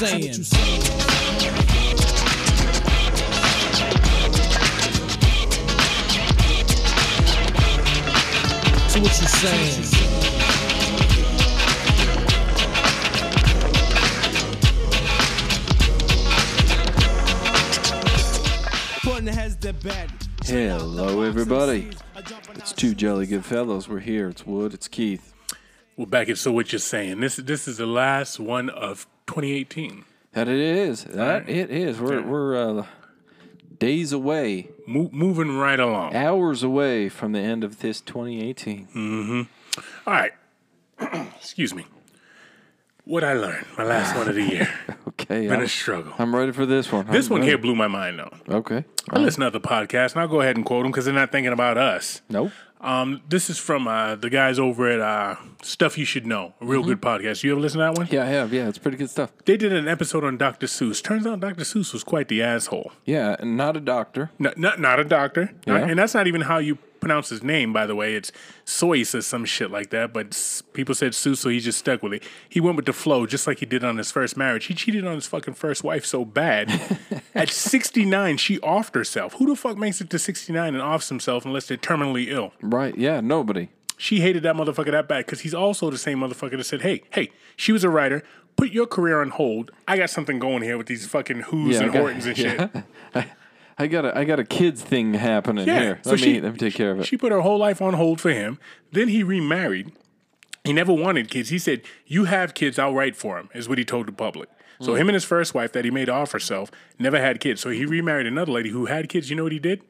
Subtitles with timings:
[0.00, 0.44] So what you saying?
[8.88, 9.84] So what you saying?
[20.46, 21.90] Hello, everybody.
[22.54, 23.86] It's two jolly good fellows.
[23.86, 24.30] We're here.
[24.30, 24.72] It's Wood.
[24.72, 25.34] It's Keith.
[26.00, 27.20] We're back at so what you're saying.
[27.20, 30.06] This this is the last one of 2018.
[30.32, 31.04] That it is.
[31.04, 32.00] That it is.
[32.00, 32.86] We're we're uh,
[33.78, 36.16] days away, Mo- moving right along.
[36.16, 38.88] hours away from the end of this 2018.
[38.96, 39.80] Mm-hmm.
[40.06, 40.32] All right.
[41.36, 41.84] Excuse me.
[43.04, 44.72] What I learned my last one of the year.
[45.20, 46.14] Okay, Been I'm, a struggle.
[46.18, 47.06] I'm ready for this one.
[47.08, 47.50] This I'm one ready.
[47.50, 48.32] here blew my mind though.
[48.48, 48.84] Okay.
[49.10, 51.30] I listen to other podcasts and I'll go ahead and quote them because they're not
[51.30, 52.22] thinking about us.
[52.30, 52.52] Nope.
[52.80, 56.64] Um, this is from uh, the guys over at uh, Stuff You Should Know, a
[56.64, 57.42] real good podcast.
[57.44, 58.08] You ever listen to that one?
[58.10, 58.52] Yeah, I have.
[58.52, 59.32] Yeah, it's pretty good stuff.
[59.44, 60.66] They did an episode on Dr.
[60.66, 61.02] Seuss.
[61.02, 61.64] Turns out Dr.
[61.64, 62.92] Seuss was quite the asshole.
[63.04, 64.30] Yeah, and not a doctor.
[64.38, 65.52] Not, not, not a doctor.
[65.66, 65.76] Yeah.
[65.76, 68.14] And that's not even how you pronounce his name, by the way.
[68.14, 68.30] It's
[68.64, 70.12] Soyce or some shit like that.
[70.12, 72.22] But people said Seuss, so he just stuck with it.
[72.48, 74.66] He went with the flow, just like he did on his first marriage.
[74.66, 76.70] He cheated on his fucking first wife so bad.
[77.34, 79.34] At 69, she offed herself.
[79.34, 82.52] Who the fuck makes it to 69 and offs himself unless they're terminally ill?
[82.60, 82.96] Right.
[82.96, 83.68] Yeah, nobody.
[83.96, 87.02] She hated that motherfucker that bad because he's also the same motherfucker that said, hey,
[87.10, 88.22] hey, she was a writer.
[88.56, 89.70] Put your career on hold.
[89.86, 92.70] I got something going here with these fucking Who's Yeah, and got- Hortons and shit.
[93.80, 95.80] I got a I got a kids thing happening Yeah.
[95.80, 96.00] here.
[96.02, 97.06] So let she, me let me take care of it.
[97.06, 98.58] She put her whole life on hold for him.
[98.92, 99.92] Then he remarried.
[100.64, 101.48] He never wanted kids.
[101.48, 104.48] He said, "You have kids, I'll write for him." Is what he told the public.
[104.82, 107.60] So him and his first wife that he made off herself never had kids.
[107.60, 109.28] So he remarried another lady who had kids.
[109.28, 109.82] You know what he did?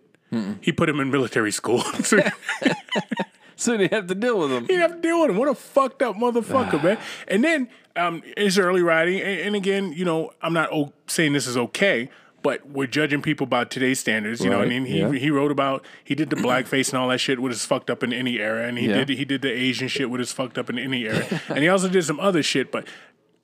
[0.60, 1.80] He put him in military school.
[2.02, 2.24] so he
[3.56, 4.66] so they have to deal with him.
[4.66, 5.36] didn't have to deal with him.
[5.36, 6.98] What a fucked up motherfucker, man.
[7.28, 11.34] And then um, his early writing, and, and again, you know, I'm not o- saying
[11.34, 12.10] this is okay,
[12.42, 14.42] but we're judging people by today's standards.
[14.42, 15.12] You know, I mean, he yeah.
[15.12, 18.02] he wrote about he did the blackface and all that shit with his fucked up
[18.02, 19.04] in any era, and he Yeah.
[19.04, 21.68] did he did the Asian shit with his fucked up in any era, and he
[21.68, 22.86] also did some other shit, but.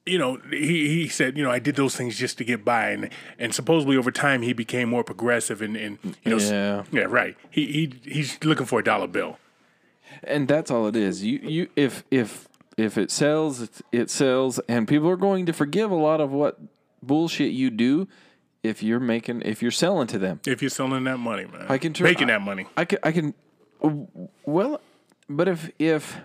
[0.08, 2.90] You know, he, he said, you know, I did those things just to get by,
[2.90, 6.84] and and supposedly over time he became more progressive, and, and you know, Yeah.
[6.92, 7.36] yeah, right.
[7.50, 9.40] He he he's looking for a dollar bill.
[10.22, 11.24] and that's all it is.
[11.24, 12.46] You you if if
[12.76, 16.30] if it sells, it, it sells, and people are going to forgive a lot of
[16.30, 16.60] what
[17.02, 18.06] bullshit you do
[18.68, 20.40] if you're making if you're selling to them.
[20.46, 22.66] If you're selling that money, man, I can turn making I- that money.
[22.76, 23.34] I can I can
[24.44, 24.80] well,
[25.28, 26.16] but if if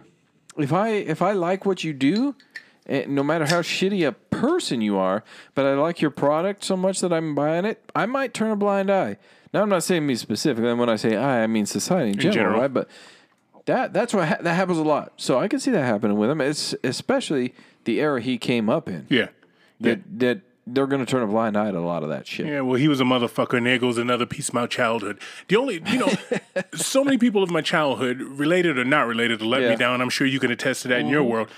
[0.58, 2.36] if I if I like what you do,
[2.88, 5.24] eh, no matter how shitty a person you are,
[5.56, 8.56] but I like your product so much that I'm buying it, I might turn a
[8.56, 9.18] blind eye.
[9.54, 10.70] Now I'm not saying me specifically.
[10.70, 12.62] And when I say I, I mean society in, general, general.
[12.62, 12.74] right?
[12.74, 12.90] But
[13.66, 15.14] that that's what ha- that happens a lot.
[15.18, 16.42] So I can see that happening with him.
[16.42, 17.54] It's especially
[17.84, 19.08] the era he came up in.
[19.10, 19.28] Yeah.
[19.82, 20.42] That that
[20.74, 22.48] they're going to turn a blind eye to a lot of that shit.
[22.48, 25.20] Yeah, well, he was a motherfucker, and there goes another piece of my childhood.
[25.48, 26.14] The only, you know,
[26.76, 29.70] so many people of my childhood, related or not related, to let Yeah.
[29.72, 30.02] me down.
[30.02, 31.32] I'm sure you can attest to that in your mm-hmm.
[31.32, 31.50] world.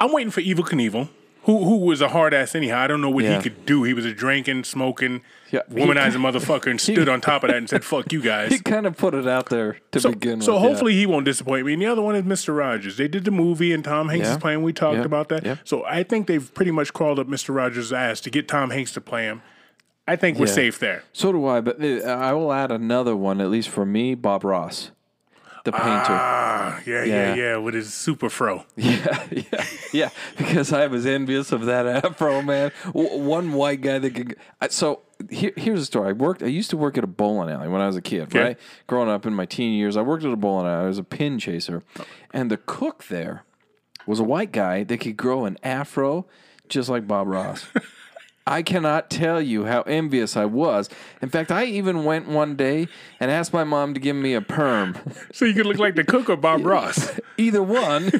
[0.00, 1.08] I'm waiting for Evel Knievel,
[1.44, 2.78] who who was a hard ass anyhow.
[2.80, 3.36] I don't know what Yeah.
[3.36, 3.82] he could do.
[3.84, 7.56] He was a drinking, smoking, Yeah, he- womanizing motherfucker, and stood on top of that
[7.56, 10.38] and said, "Fuck you guys." He kind of put it out there to So, begin
[10.38, 10.44] with.
[10.44, 10.60] so yeah.
[10.60, 11.74] hopefully he won't disappoint me.
[11.74, 12.56] And the other one is Mr.
[12.56, 12.96] Rogers.
[12.96, 14.32] They did the movie and Tom Hanks Yeah.
[14.32, 14.62] is playing.
[14.62, 15.04] We talked Yeah.
[15.04, 15.44] about that.
[15.44, 15.56] Yeah.
[15.64, 17.54] So I think they've pretty much crawled up Mr.
[17.54, 19.42] Rogers' ass to get Tom Hanks to play him.
[20.06, 20.52] I think we're Yeah.
[20.52, 21.02] safe there.
[21.14, 24.44] So do I, but uh, I will add another one, at least for me, Bob
[24.44, 24.90] Ross,
[25.64, 25.84] the painter.
[26.10, 27.04] Ah, yeah, Yeah.
[27.04, 28.64] yeah, yeah, with his super fro.
[28.76, 32.70] yeah, yeah, yeah, because I was envious of that afro, man.
[32.84, 34.36] W- one white guy that could.
[34.70, 36.10] So here, here's a story.
[36.10, 36.42] I worked.
[36.42, 38.40] I used to work at a bowling alley when I was a kid, Okay.
[38.40, 38.58] right?
[38.86, 40.84] Growing up in my teen years, I worked at a bowling alley.
[40.84, 41.82] I was a pin chaser,
[42.32, 43.44] and the cook there
[44.06, 46.26] was a white guy that could grow an afro
[46.68, 47.66] just like Bob Ross.
[48.46, 50.90] I cannot tell you how envious I was.
[51.22, 52.88] In fact, I even went one day
[53.18, 54.96] and asked my mom to give me a perm.
[55.32, 57.18] So you could look like the cook or Bob Ross.
[57.38, 58.12] Either one.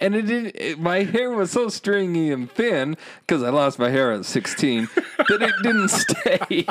[0.00, 0.56] And it didn't.
[0.56, 4.88] It, my hair was so stringy and thin because I lost my hair at sixteen
[5.28, 6.66] that it didn't stay.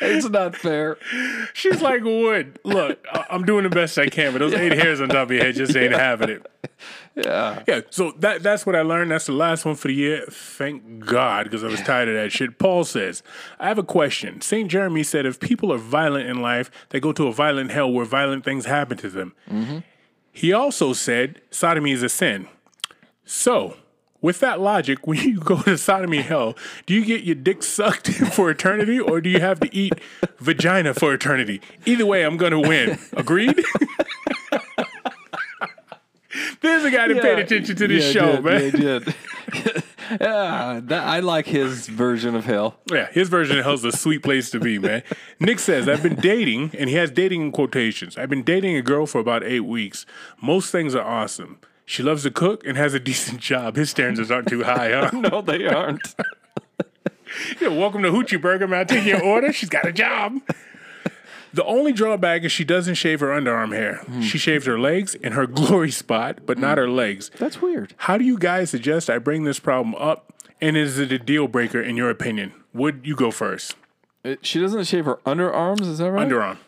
[0.00, 0.96] It's not fair.
[1.52, 5.00] She's like, Wood, look, I- I'm doing the best I can, but those eight hairs
[5.00, 6.46] on top of your head just ain't having it.
[7.14, 7.62] Yeah.
[7.68, 9.10] Yeah, so that that's what I learned.
[9.10, 10.24] That's the last one for the year.
[10.28, 12.58] Thank God, because I was tired of that shit.
[12.58, 13.22] Paul says,
[13.60, 14.40] I have a question.
[14.40, 14.68] St.
[14.70, 18.04] Jeremy said if people are violent in life, they go to a violent hell where
[18.04, 19.32] violent things happen to them.
[19.48, 19.78] Mm-hmm.
[20.32, 22.48] He also said sodomy is a sin.
[23.24, 23.76] So,
[24.24, 26.56] with that logic, when you go to sodomy hell,
[26.86, 29.92] do you get your dick sucked for eternity or do you have to eat
[30.38, 31.60] vagina for eternity?
[31.84, 32.98] Either way, I'm going to win.
[33.12, 33.54] Agreed?
[36.62, 38.62] There's Here's a guy that paid attention to this Yeah, show, did, man.
[38.62, 39.14] Yeah, did.
[40.18, 42.76] yeah, that, I like his version of hell.
[42.90, 45.02] Yeah, his version of hell's a sweet place to be, man.
[45.38, 48.16] Nick says, I've been dating, and he has dating in quotations.
[48.16, 50.06] I've been dating a girl for about eight weeks.
[50.40, 51.58] Most things are awesome.
[51.86, 53.76] She loves to cook and has a decent job.
[53.76, 55.10] His standards aren't too high, huh?
[55.14, 56.14] No, they aren't.
[57.60, 58.68] Yeah, welcome to Hoochie Burger.
[58.68, 59.52] May I take your order?
[59.52, 60.36] She's got a job.
[61.52, 63.96] The only drawback is she doesn't shave her underarm hair.
[64.06, 64.20] Hmm.
[64.20, 67.32] She shaves her legs and her glory spot, but not her legs.
[67.38, 67.94] That's weird.
[67.96, 70.32] How do you guys suggest I bring this problem up?
[70.60, 72.52] And is it a deal breaker in your opinion?
[72.72, 73.74] Would you go first?
[74.22, 75.80] It- she doesn't shave her underarms.
[75.80, 76.28] Is that right?
[76.28, 76.58] Underarm.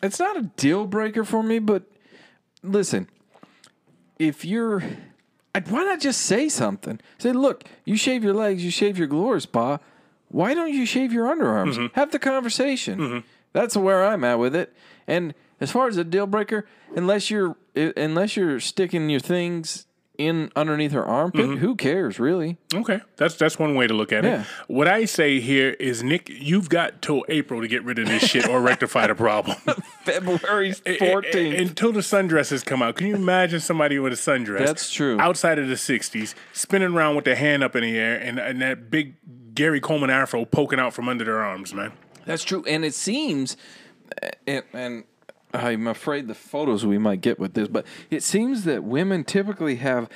[0.00, 1.82] it's not a deal breaker for me, but
[2.62, 3.08] listen,
[4.18, 4.82] if you're,
[5.54, 7.00] I'd- why not just say something?
[7.18, 9.78] Say, look, you shave your legs, you shave your glory spa.
[10.28, 11.74] Why don't you shave your underarms?
[11.76, 11.94] Mm-hmm.
[11.94, 12.98] Have the conversation.
[12.98, 13.18] Mm-hmm.
[13.52, 14.74] That's where I'm at with it.
[15.06, 19.86] And as far as a deal breaker, unless you're unless you're sticking your things
[20.18, 21.56] in underneath her armpit, mm-hmm.
[21.58, 22.56] who cares really?
[22.74, 24.42] Okay, that's that's one way to look at Yeah.
[24.42, 24.46] it.
[24.68, 28.22] What I say here is, Nick, you've got till April to get rid of this
[28.24, 29.56] shit or rectify the problem.
[30.04, 31.60] February 14th.
[31.60, 32.96] Until the sundresses come out.
[32.96, 34.64] Can you imagine somebody with a sundress?
[34.64, 35.18] That's true.
[35.20, 38.60] Outside of the 60s, spinning around with their hand up in the air and, and
[38.62, 39.14] that big
[39.54, 41.92] Gary Coleman afro poking out from under their arms, man.
[42.26, 43.56] That's true, and it seems,
[44.20, 45.04] eh, and, and
[45.56, 49.76] I'm afraid the photos we might get with this, but it seems that women typically
[49.76, 50.08] have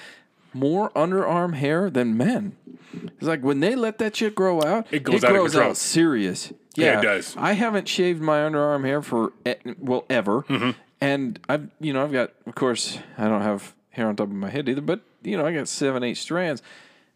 [0.52, 2.56] more underarm hair than men.
[2.92, 6.52] It's like when they let that shit grow out, It goes out grows out serious.
[6.74, 7.36] Yeah, it does.
[7.36, 10.70] I haven't shaved my underarm hair for eh, well ever, Mm-hmm.
[11.00, 14.32] and I've you know I've got of course I don't have hair on top of
[14.34, 16.62] my head either, but you know I got seven eight strands.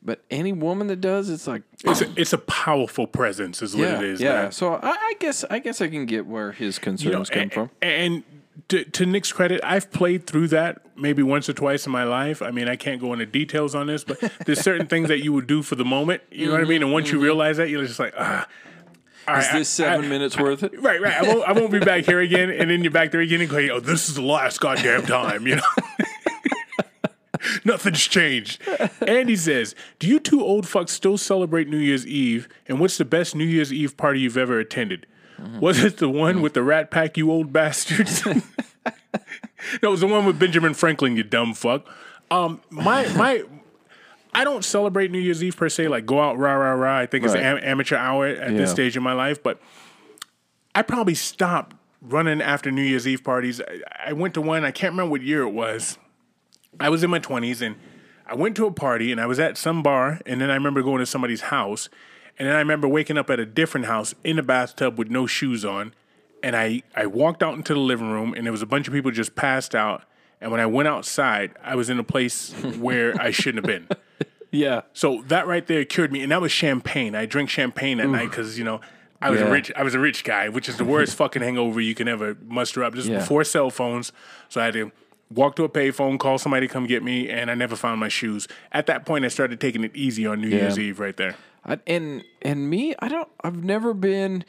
[0.05, 3.85] But any woman that does, it's like It's a, it's a powerful presence, is what
[3.89, 4.21] yeah, it is.
[4.21, 4.43] yeah.
[4.43, 4.53] man.
[4.53, 7.43] So I, I guess I guess I can get where his concerns You know, come
[7.43, 7.71] and, from.
[7.81, 8.23] And
[8.69, 12.43] to, to Nick's credit, I've played through that maybe once or twice in my life.
[12.43, 15.33] I mean, I can't go into details on this, but there's certain things that you
[15.33, 16.23] would do for the moment.
[16.31, 16.83] You know what I mean?
[16.83, 18.47] And once you realize that, you're just like, ah.
[19.27, 20.81] all Is right, this seven I- minutes worth it?
[20.81, 21.15] Right, right.
[21.15, 22.51] I won't, I won't be back here again.
[22.51, 25.47] And then you're back there again and go, oh, this is the last goddamn time,
[25.47, 25.63] you know?
[27.65, 28.61] Nothing's changed.
[29.07, 32.49] Andy says, Do you two old fucks still celebrate New Year's Eve?
[32.67, 35.07] And what's the best New Year's Eve party you've ever attended?
[35.61, 38.25] Was it the one with the rat pack, you old bastards?
[38.27, 38.33] no,
[39.83, 41.87] it was the one with Benjamin Franklin, you dumb fuck.
[42.31, 43.43] Um, my my
[44.33, 46.99] I don't celebrate New Year's Eve per se, like go out rah rah rah.
[46.99, 47.43] I think it's Right.
[47.43, 48.59] am- amateur hour at Yeah.
[48.59, 49.61] this stage in my life, but
[50.75, 53.61] I probably stopped running after New Year's Eve parties.
[53.61, 55.99] I, I went to one, I can't remember what year it was.
[56.81, 57.77] I was in my 20s and
[58.27, 60.83] I went to a party and I was at some bar and then I remember
[60.83, 61.89] going to somebody's house
[62.39, 65.27] and then I remember waking up at a different house in the bathtub with no
[65.27, 65.95] shoes on
[66.43, 68.95] and I, I walked out into the living room and there was a bunch of
[68.95, 70.03] people just passed out
[70.41, 73.89] and when I went outside I was in a place where I shouldn't have been.
[74.51, 74.83] Yeah.
[74.93, 77.17] So that right there cured me, and that was champagne.
[77.17, 78.81] I drink champagne at night because you know
[79.21, 79.47] I was Yeah.
[79.49, 82.07] a rich I was a rich guy, which is the worst fucking hangover you can
[82.07, 82.95] ever muster up.
[82.95, 83.19] This is Yeah.
[83.19, 84.13] before cell phones,
[84.49, 84.93] so I had to
[85.35, 88.09] walk to a payphone, call somebody to come get me, and I never found my
[88.09, 88.47] shoes.
[88.73, 91.37] At that point, I started taking it easy on New Year's Eve right there.
[91.65, 93.29] I, and and me, I don't.
[93.43, 94.45] I've never been.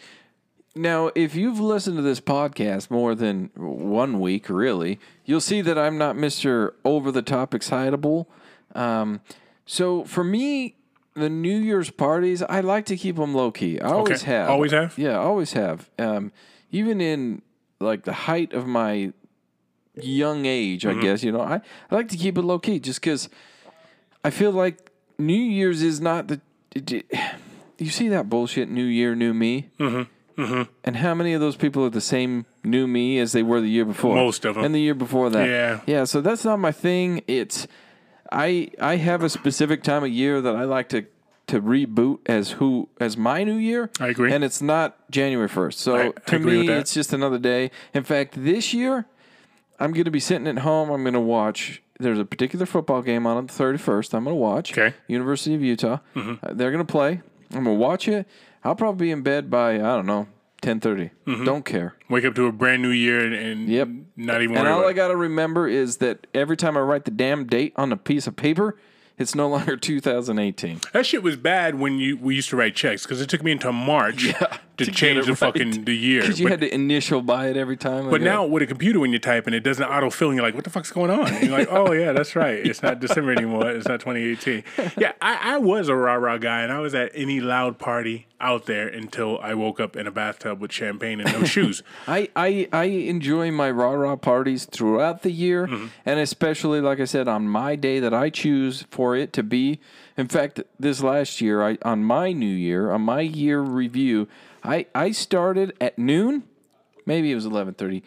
[0.75, 5.77] Now, if you've listened to this podcast more than one week, really, you'll see that
[5.77, 8.29] I'm not Mister Over the Top excitable.
[8.73, 9.21] Um,
[9.65, 10.75] so for me,
[11.13, 13.79] the New Year's parties, I like to keep them low key.
[13.79, 14.31] I always Okay.
[14.31, 14.49] have.
[14.49, 14.97] Always have?
[14.97, 15.89] Yeah, always have.
[15.97, 16.33] Um,
[16.71, 17.41] even in
[17.79, 19.13] like the height of my
[20.01, 20.99] young age, Mm-hmm.
[20.99, 21.61] I guess you know, I,
[21.91, 23.29] I like to keep it low key just because
[24.23, 26.41] I feel like New Year's is not the.
[26.75, 27.05] it- it-
[27.77, 28.69] you see that bullshit?
[28.69, 29.69] New Year, new me.
[29.79, 30.41] Mm-hmm.
[30.41, 30.61] Mm-hmm.
[30.85, 33.69] And how many of those people are the same new me as they were the
[33.69, 34.15] year before?
[34.15, 34.63] Most of 'em.
[34.63, 35.47] And the year before that.
[35.47, 35.81] Yeah.
[35.85, 36.03] Yeah.
[36.05, 37.21] So that's not my thing.
[37.27, 37.67] It's
[38.31, 41.05] I I have a specific time of year that I like to
[41.47, 43.89] to reboot as who as my new year.
[43.99, 44.31] I agree.
[44.33, 45.79] And it's not January first.
[45.79, 47.71] So I- I to with me, it's just another day.
[47.93, 49.05] In fact, this year.
[49.79, 50.89] I'm going to be sitting at home.
[50.89, 51.81] I'm going to watch.
[51.99, 54.13] There's a particular football game on on the 31st.
[54.13, 54.71] I'm going to watch.
[54.73, 54.89] Okay.
[54.95, 55.11] Mm-hmm.
[55.11, 55.99] University of Utah.
[56.15, 57.21] Uh, they're going to play.
[57.53, 58.27] I'm going to watch it.
[58.63, 60.27] I'll probably be in bed by I don't know
[60.61, 61.11] 10:30.
[61.27, 61.45] Mm-hmm.
[61.45, 61.95] Don't care.
[62.09, 63.87] Wake up to a brand new year and, and Yep.
[64.17, 67.11] not even And all I got to remember is that every time I write the
[67.11, 68.75] damn date on a piece of paper,
[69.17, 69.77] it's no longer
[70.15, 70.81] 2018.
[70.93, 73.51] That shit was bad when you we used to write checks because it took me
[73.51, 74.33] until March
[74.77, 75.37] to, get change the right.
[75.37, 76.21] fucking the year.
[76.21, 78.09] Because you But- had to initial buy it every time.
[78.09, 80.63] But now with a computer, when you're typing, it doesn't autofill, and you're like, "What
[80.63, 82.55] the fuck's going on?" And you're like, "Oh yeah, that's right.
[82.65, 83.69] It's not December anymore.
[83.71, 84.63] It's not 2018."
[84.97, 88.27] Yeah, I, I was a rah rah guy, and I was at any loud party
[88.41, 91.81] out there until I woke up in a bathtub with champagne and no shoes.
[92.05, 95.87] I, I, I enjoy my rah rah parties throughout the year, Mm-hmm.
[96.05, 99.79] and especially, like I said, on my day that I choose for it to be.
[100.17, 104.27] In fact, this last year, I on my new year, on my year review,
[104.65, 106.43] I, I started at noon,
[107.05, 108.03] maybe it was eleven thirty.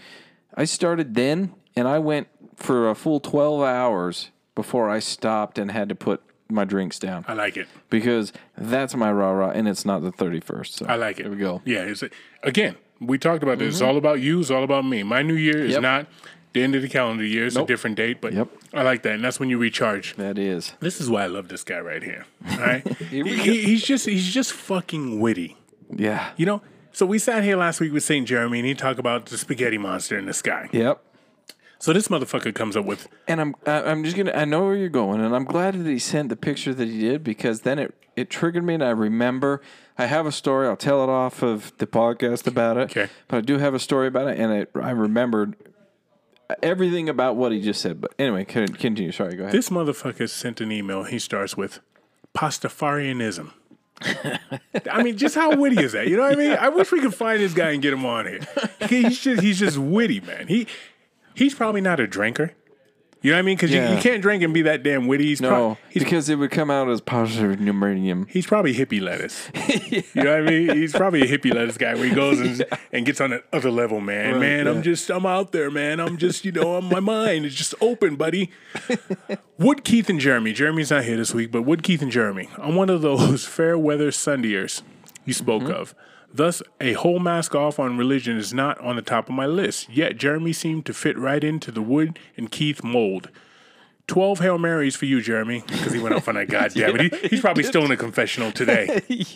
[0.54, 5.70] I started then, and I went for a full twelve hours before I stopped and
[5.70, 7.68] had to put my drinks down I like it.
[7.90, 10.74] because that's my rah rah, and it's not the thirty first.
[10.74, 11.24] So I like it.
[11.24, 11.62] There we go.
[11.64, 12.02] Yeah, it's
[12.42, 12.76] again.
[13.00, 13.74] We talked about this.
[13.74, 13.90] It's mm-hmm.
[13.90, 14.40] all about you.
[14.40, 15.04] It's all about me.
[15.04, 15.82] My new year is Yep.
[15.82, 16.06] not
[16.52, 17.46] the end of the calendar year.
[17.46, 18.48] It's a different date, but Yep.
[18.74, 20.16] I like that, and that's when you recharge.
[20.16, 20.72] That is.
[20.80, 22.26] This is why I love this guy right here.
[22.50, 25.57] All right, Here we He- he's just he's just fucking witty.
[25.94, 26.30] Yeah.
[26.36, 28.26] You know, so we sat here last week with St.
[28.26, 30.68] Jeremy and he talked about the spaghetti monster in the sky.
[30.72, 31.02] Yep.
[31.80, 34.74] So this motherfucker comes up with And I'm I- I'm just gonna I know where
[34.76, 37.78] you're going, and I'm glad that he sent the picture that he did because then
[37.78, 39.62] it it triggered me, and I remember
[39.96, 40.66] I have a story.
[40.66, 42.90] I'll tell it off of the podcast about it.
[42.90, 43.08] Okay.
[43.28, 45.54] But I do have a story about it, and it, I remembered
[46.62, 48.00] everything about what he just said.
[48.00, 49.12] But anyway, continue.
[49.12, 49.54] Sorry, go ahead.
[49.54, 51.04] this motherfucker sent an email.
[51.04, 51.78] He starts with
[52.36, 53.52] Pastafarianism.
[54.00, 56.08] I mean, just how witty is that?
[56.08, 56.52] You know what I mean?
[56.52, 58.40] I wish we could find this guy and get him on here.
[58.88, 60.46] He's just he's just witty, man.
[60.48, 60.66] He
[61.34, 62.54] he's probably not a drinker.
[63.20, 63.56] You know what I mean?
[63.56, 63.96] Because you, Yeah.
[63.96, 65.24] you can't drink and be that damn witty.
[65.26, 68.28] He's no, he's because it would come out as positive pneumonium.
[68.30, 69.50] He's probably hippie lettuce.
[70.14, 70.76] You know what I mean?
[70.76, 73.70] He's probably a hippie lettuce guy where he goes and, and gets on that other
[73.70, 74.38] level, man.
[74.38, 74.66] Man.
[74.66, 75.98] I'm just, I'm out there, man.
[76.00, 78.50] I'm just, you know, my mind is just open, buddy.
[79.58, 80.52] Wood Keith and Jeremy.
[80.52, 82.48] Jeremy's not here this week, but Wood Keith and Jeremy.
[82.58, 84.82] I'm one of those fair weather Sundiers
[85.24, 85.72] you spoke Mm-hmm.
[85.72, 85.94] of.
[86.32, 89.88] Thus, a whole mask off on religion is not on the top of my list.
[89.88, 93.30] Yet, Jeremy seemed to fit right into the Wood and Keith mold.
[94.08, 97.14] 12 Hail Marys for you, Jeremy, because he went off on that goddamn it.
[97.14, 99.02] He, he's probably still in the confessional today.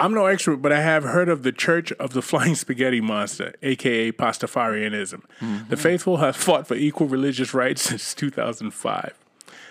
[0.00, 3.54] I'm no expert, but I have heard of the Church of the Flying Spaghetti Monster,
[3.62, 5.22] aka Pastafarianism.
[5.40, 5.74] The mm-hmm.
[5.74, 9.14] faithful have fought for equal religious rights since 2005.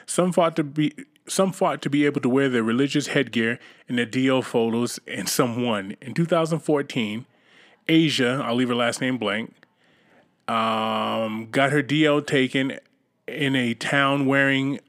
[0.06, 0.94] Some fought to be
[1.28, 5.28] some fought to be able to wear their religious headgear in their DL photos, and
[5.28, 5.96] some won.
[6.02, 7.26] In 2014,
[7.88, 9.54] Asia, I'll leave her last name blank,
[10.48, 12.80] um, got her DL taken
[13.28, 14.80] in a town wearing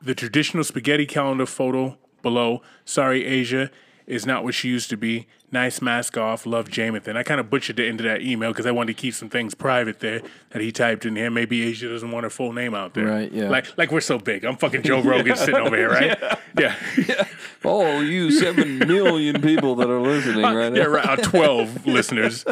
[0.00, 2.62] the traditional spaghetti calendar photo below.
[2.84, 3.70] Sorry, Asia
[4.06, 5.26] is not what she used to be.
[5.50, 6.46] Nice mask off.
[6.46, 7.16] Love Jamathan.
[7.16, 9.28] I kind of butchered the end of that email because I wanted to keep some
[9.28, 11.30] things private there that he typed in here.
[11.30, 13.06] Maybe Asia doesn't want her full name out there.
[13.06, 13.48] Right, yeah.
[13.48, 14.44] Like, like we're so big.
[14.44, 16.38] I'm fucking Joe Rogan sitting over here, right?
[16.58, 16.74] Yeah.
[17.64, 20.78] Oh, you seven million people that are listening right now.
[20.78, 21.04] Yeah, right.
[21.04, 22.44] Uh, 12 listeners.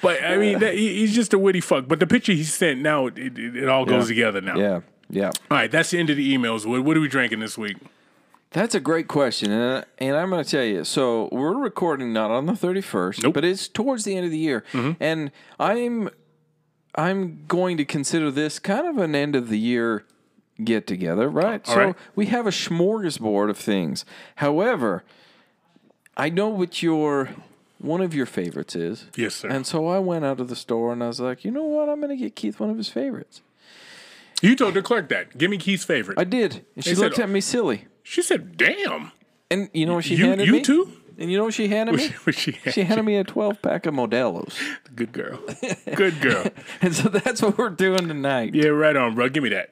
[0.00, 1.86] But I mean, that, he, he's just a witty fuck.
[1.86, 4.56] But the picture he sent now, it, it, it all goes together now.
[4.58, 5.26] Yeah, yeah.
[5.26, 6.66] All right, that's the end of the emails.
[6.66, 7.76] What, what are we drinking this week?
[8.52, 10.84] That's a great question, and, and I'm going to tell you.
[10.84, 13.14] So we're recording not on the 31st, Nope.
[13.16, 13.30] Mm-hmm.
[13.32, 14.64] but it's towards the end of the year,
[15.00, 16.10] and I'm
[16.94, 20.04] I'm going to consider this kind of an end of the year
[20.62, 21.66] get together, right?
[21.68, 21.96] All so right.
[22.14, 24.04] we have a smorgasbord of things.
[24.36, 25.02] However,
[26.16, 27.30] I know what your
[27.78, 29.06] one of your favorites is.
[29.16, 29.48] Yes, sir.
[29.48, 31.88] And so I went out of the store and I was like, you know what?
[31.88, 33.40] I'm going to get Keith one of his favorites.
[34.42, 35.36] You told the clerk that.
[35.38, 36.18] Give me Keith's favorite.
[36.18, 36.64] I did.
[36.76, 37.86] And she said- looked at me silly.
[38.12, 39.10] She said, "Damn."
[39.50, 40.58] And you know what she You- handed you me?
[40.58, 40.92] You too?
[41.18, 42.08] And you know what she handed me?
[42.24, 44.58] What she, She handed me a 12 pack of Modelo's.
[44.94, 45.38] Good girl.
[45.94, 46.46] Good girl.
[46.80, 48.54] And so that's what we're doing tonight.
[48.54, 49.28] Yeah, right on, bro.
[49.28, 49.70] Give me that.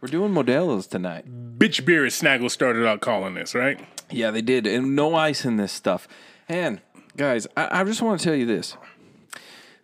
[0.00, 1.24] We're doing Modelo's tonight.
[1.58, 3.80] Bitch beer is Snaggle started out calling this, right?
[4.10, 4.66] Yeah, they did.
[4.66, 6.06] And no ice in this stuff.
[6.48, 6.80] And
[7.16, 8.76] guys, I, I just want to tell you this.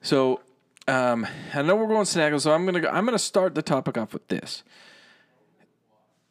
[0.03, 0.41] So
[0.87, 3.97] um, I know we're going snaggle, so I'm gonna go, I'm gonna start the topic
[3.99, 4.63] off with this.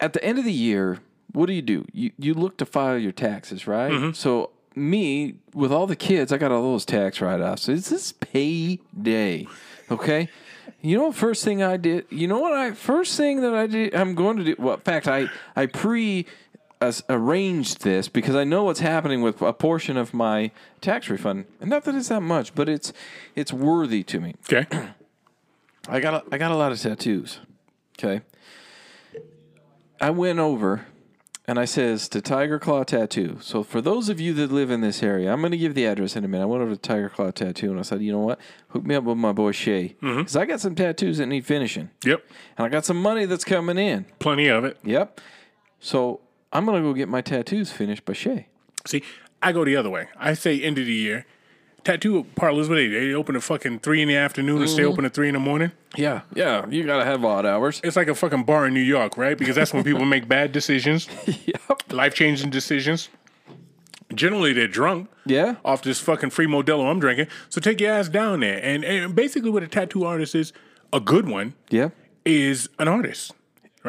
[0.00, 0.98] At the end of the year,
[1.32, 1.84] what do you do?
[1.92, 3.92] You you look to file your taxes, right?
[3.92, 4.12] Mm-hmm.
[4.12, 7.62] So me, with all the kids, I got all those tax write offs.
[7.62, 9.46] So it's this payday.
[9.90, 10.28] Okay?
[10.80, 12.06] You know what first thing I did?
[12.10, 14.80] You know what I first thing that I did I'm going to do well in
[14.80, 16.24] fact I I pre uh,
[16.80, 21.46] as arranged this because I know what's happening with a portion of my tax refund.
[21.60, 22.92] And not that it's that much, but it's
[23.34, 24.34] it's worthy to me.
[24.50, 24.66] Okay.
[25.88, 27.40] I got a, I got a lot of tattoos.
[27.98, 28.22] Okay.
[30.00, 30.86] I went over
[31.46, 33.38] and I says to Tiger Claw Tattoo.
[33.40, 35.86] So for those of you that live in this area, I'm going to give the
[35.86, 36.44] address in a minute.
[36.44, 38.38] I went over to Tiger Claw Tattoo and I said, you know what?
[38.68, 40.38] Hook me up with my boy Shay because mm-hmm.
[40.38, 42.22] I got some tattoos that need finishing, Yep.
[42.58, 44.04] and I got some money that's coming in.
[44.18, 44.76] Plenty of it.
[44.84, 45.20] Yep.
[45.80, 46.20] So
[46.52, 48.48] I'm going to go get my tattoos finished by Shay.
[48.86, 49.02] See,
[49.42, 50.08] I go the other way.
[50.16, 51.24] I say end of the year.
[51.88, 54.92] Tattoo parlors, what they they open at fucking three in the afternoon and stay Mm-hmm.
[54.92, 55.72] open at three in the morning.
[55.96, 56.66] Yeah, yeah.
[56.68, 57.80] You gotta have odd hours.
[57.82, 59.38] It's like a fucking bar in New York, right?
[59.38, 61.08] Because that's when people make bad decisions,
[61.46, 61.82] yep.
[61.90, 63.08] life changing decisions.
[64.14, 65.54] Generally, they're drunk Yeah.
[65.64, 67.28] off this fucking free Modelo I'm drinking.
[67.48, 68.58] So take your ass down there.
[68.62, 70.52] And, and basically, what a tattoo artist is,
[70.92, 71.88] a good one, Yeah.
[72.24, 73.32] is an artist.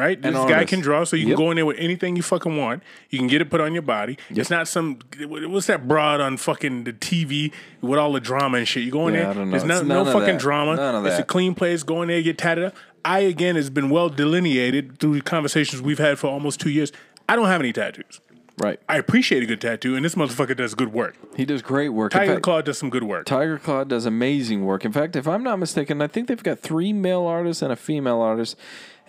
[0.00, 0.20] Right?
[0.20, 1.36] This guy can draw, so you Yep.
[1.36, 2.82] can go in there with anything you fucking want.
[3.10, 4.16] You can get it put on your body.
[4.30, 7.52] It's not some what's that broad on fucking the TV
[7.82, 8.82] with all the drama and shit.
[8.82, 9.58] You go in Yeah, there, I don't know.
[9.58, 10.40] there's no, no fucking that.
[10.40, 10.76] drama.
[10.76, 11.82] None of it's a clean place.
[11.82, 12.74] Go in there, get tatted up.
[13.04, 16.92] I again has been well delineated through the conversations we've had for almost two years.
[17.28, 18.20] I don't have any tattoos.
[18.58, 18.78] Right.
[18.90, 21.14] I appreciate a good tattoo, and this motherfucker does good work.
[21.34, 22.12] He does great work.
[22.12, 23.24] Tiger fact, Claw does some good work.
[23.24, 24.84] Tiger Claw does amazing work.
[24.84, 27.76] In fact, if I'm not mistaken, I think they've got three male artists and a
[27.76, 28.56] female artist,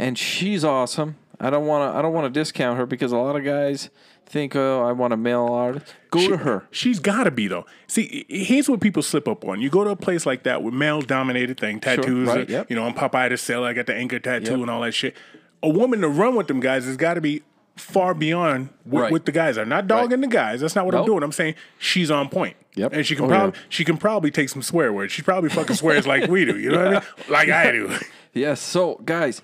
[0.02, 1.16] and she's awesome.
[1.40, 1.98] I don't want to.
[1.98, 3.90] I don't want to discount her because a lot of guys
[4.26, 6.66] think, "Oh, I want a male artist." Go to her.
[6.72, 7.66] She's got to be though.
[7.88, 9.62] See, here's what people slip up on.
[9.62, 12.28] You go to a place like that with male-dominated thing, tattoos.
[12.28, 12.70] Sure, right, yep.
[12.70, 13.68] You know, I'm Popeye the Sailor.
[13.70, 14.60] I got the anchor tattoo Yep.
[14.62, 15.16] and all that shit.
[15.64, 17.42] A woman to run with them guys has got to be
[17.76, 19.12] far beyond what, Right.
[19.12, 19.66] what the guys are.
[19.66, 20.62] Not dogging the guys.
[20.62, 21.24] That's not what I'm doing.
[21.24, 22.56] I'm saying she's on point.
[22.76, 22.94] Yep.
[22.94, 23.66] And she can Oh, probably yeah.
[23.70, 25.12] she can probably take some swear words.
[25.14, 26.58] She probably fucking swears like we do.
[26.60, 27.02] You know what I mean?
[27.30, 27.90] Like I do.
[28.34, 28.62] Yes.
[28.62, 29.42] So, guys,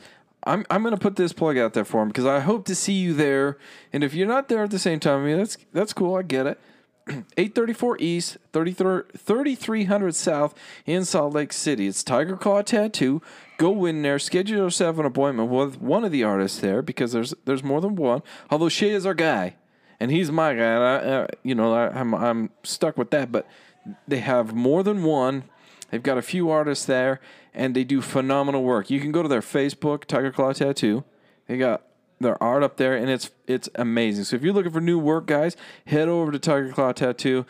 [0.47, 2.93] I'm I'm gonna put this plug out there for him because I hope to see
[2.93, 3.57] you there.
[3.91, 6.15] And if you're not there at the same time, I mean that's that's cool.
[6.15, 6.59] I get it.
[7.37, 11.87] 834 East, 33 3300 South in Salt Lake City.
[11.87, 13.21] It's Tiger Claw Tattoo.
[13.57, 17.33] Go in there, schedule yourself an appointment with one of the artists there because there's
[17.45, 18.23] there's more than one.
[18.49, 19.55] Although Shay is our guy,
[19.99, 23.31] and he's my guy, and I, uh, you know, I, I'm I'm stuck with that.
[23.31, 23.47] But
[24.07, 25.43] they have more than one.
[25.91, 27.19] They've got a few artists there,
[27.53, 28.89] and they do phenomenal work.
[28.89, 31.03] You can go to their Facebook, Tiger Claw Tattoo.
[31.47, 31.83] They got
[32.19, 34.25] their art up there, and it's it's amazing.
[34.25, 37.45] So if you're looking for new work, guys, head over to Tiger Claw Tattoo.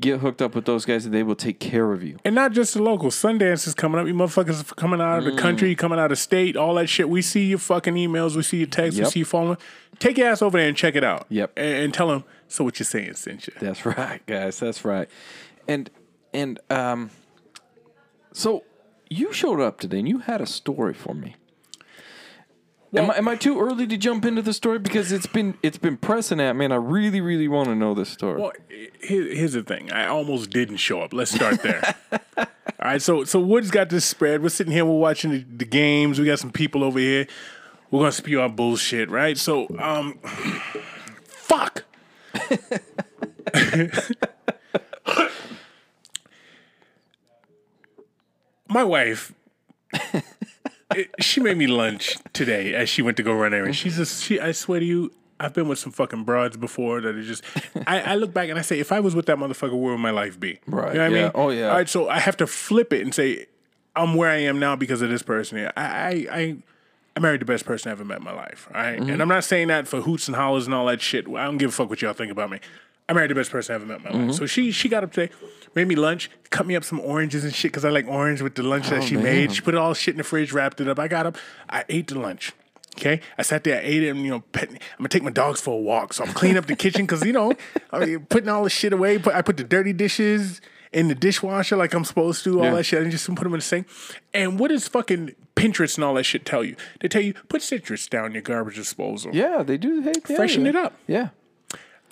[0.00, 2.16] Get hooked up with those guys, and they will take care of you.
[2.24, 3.10] And not just the local.
[3.10, 4.06] Sundance is coming up.
[4.06, 5.38] You motherfuckers are coming out of the Mm.
[5.38, 7.06] country, coming out of state, all that shit.
[7.06, 8.34] We see your fucking emails.
[8.34, 8.98] We see your texts.
[8.98, 9.58] We see you phone.
[9.98, 11.26] Take your ass over there and check it out.
[11.28, 11.52] Yep.
[11.58, 13.38] And, and tell them, so what you're saying, you.
[13.60, 14.58] That's right, guys.
[14.58, 15.06] That's right.
[15.68, 15.90] And
[16.32, 17.10] and um,
[18.34, 18.64] so
[19.08, 21.36] you showed up today, and you had a story for me.
[22.94, 25.78] am, I, am I too early to jump into the story because it's been it's
[25.78, 28.42] been pressing at me, and I really really want to know this story.
[28.42, 28.52] Well,
[29.00, 29.92] here, here's the thing.
[29.92, 31.12] I almost didn't show up.
[31.12, 31.94] Let's start there.
[32.36, 32.46] All
[32.82, 34.42] right, so so Wood's got this spread.
[34.42, 34.84] We're sitting here.
[34.84, 36.18] We're watching the, the games.
[36.18, 37.28] We got some people over here.
[37.90, 39.38] We're gonna spew our bullshit, right?
[39.38, 40.18] So, um,
[41.24, 41.84] fuck.
[48.74, 49.32] My wife,
[50.94, 53.76] it- she made me lunch today as she went to go run errands.
[53.76, 57.14] She's just, she, I swear to you, I've been with some fucking broads before that
[57.14, 57.42] are just.
[57.86, 59.98] I, I look back and I say, if I was with that motherfucker, where would
[59.98, 60.60] my life be?
[60.66, 61.22] Right, You know what I yeah.
[61.24, 61.32] mean?
[61.34, 61.68] Oh, yeah.
[61.70, 63.46] All right, so I have to flip it and say,
[63.96, 65.58] I'm where I am now because of this person.
[65.58, 65.72] here.
[65.76, 66.56] I, I, I,
[67.16, 68.68] I married the best person I ever met in my life.
[68.74, 68.98] All right?
[69.00, 69.10] Mm-hmm.
[69.10, 71.28] and I'm not saying that for hoots and hollers and all that shit.
[71.28, 72.60] I don't give a fuck what y'all think about me.
[73.08, 74.26] I married the best person I ever met in my Mm-hmm.
[74.28, 74.36] life.
[74.36, 75.32] So she she got up today,
[75.74, 78.54] made me lunch, cut me up some oranges and shit because I like orange with
[78.54, 79.52] the lunch that oh, she made.
[79.52, 80.98] She put all shit in the fridge, wrapped it up.
[80.98, 81.36] I got up,
[81.68, 82.52] I ate the lunch.
[82.96, 85.30] Okay, I sat there, I ate it, and you know, pet, I'm gonna take my
[85.30, 86.12] dogs for a walk.
[86.12, 87.52] So I'm cleaning up the kitchen because you know,
[87.90, 89.18] I mean, putting all the shit away.
[89.18, 90.60] Put, I put the dirty dishes
[90.92, 92.60] in the dishwasher like I'm supposed to.
[92.60, 92.74] All Yeah.
[92.74, 93.88] that shit, and just put them in the sink.
[94.32, 96.76] And what does fucking Pinterest and all that shit tell you?
[97.00, 99.34] They tell you put citrus down your garbage disposal.
[99.34, 100.00] yeah, they do.
[100.02, 100.68] Hey, yeah, Freshen yeah.
[100.70, 100.94] it up.
[101.08, 101.28] Yeah.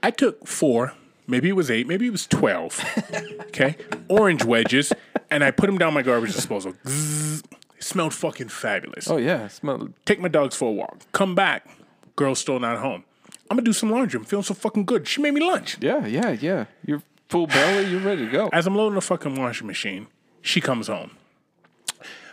[0.02, 0.94] I took four,
[1.32, 3.76] maybe it was eight, maybe it was 12, okay,
[4.08, 4.92] orange wedges,
[5.30, 6.74] and I put them down my garbage disposal.
[6.86, 7.42] Zzz.
[7.76, 9.10] It smelled fucking fabulous.
[9.10, 9.48] Oh yeah.
[9.48, 9.88] Smell.
[10.04, 11.00] Take my dogs for a walk.
[11.10, 11.68] Come back.
[12.14, 13.02] Girl's still not home.
[13.50, 14.18] I'm gonna do some laundry.
[14.18, 15.08] I'm feeling so fucking good.
[15.08, 15.78] She made me lunch.
[15.80, 16.66] Yeah, yeah, yeah.
[16.86, 17.90] You're full belly.
[17.90, 18.50] You're ready to go.
[18.52, 20.06] As I'm loading the fucking washing machine,
[20.42, 21.16] she comes home.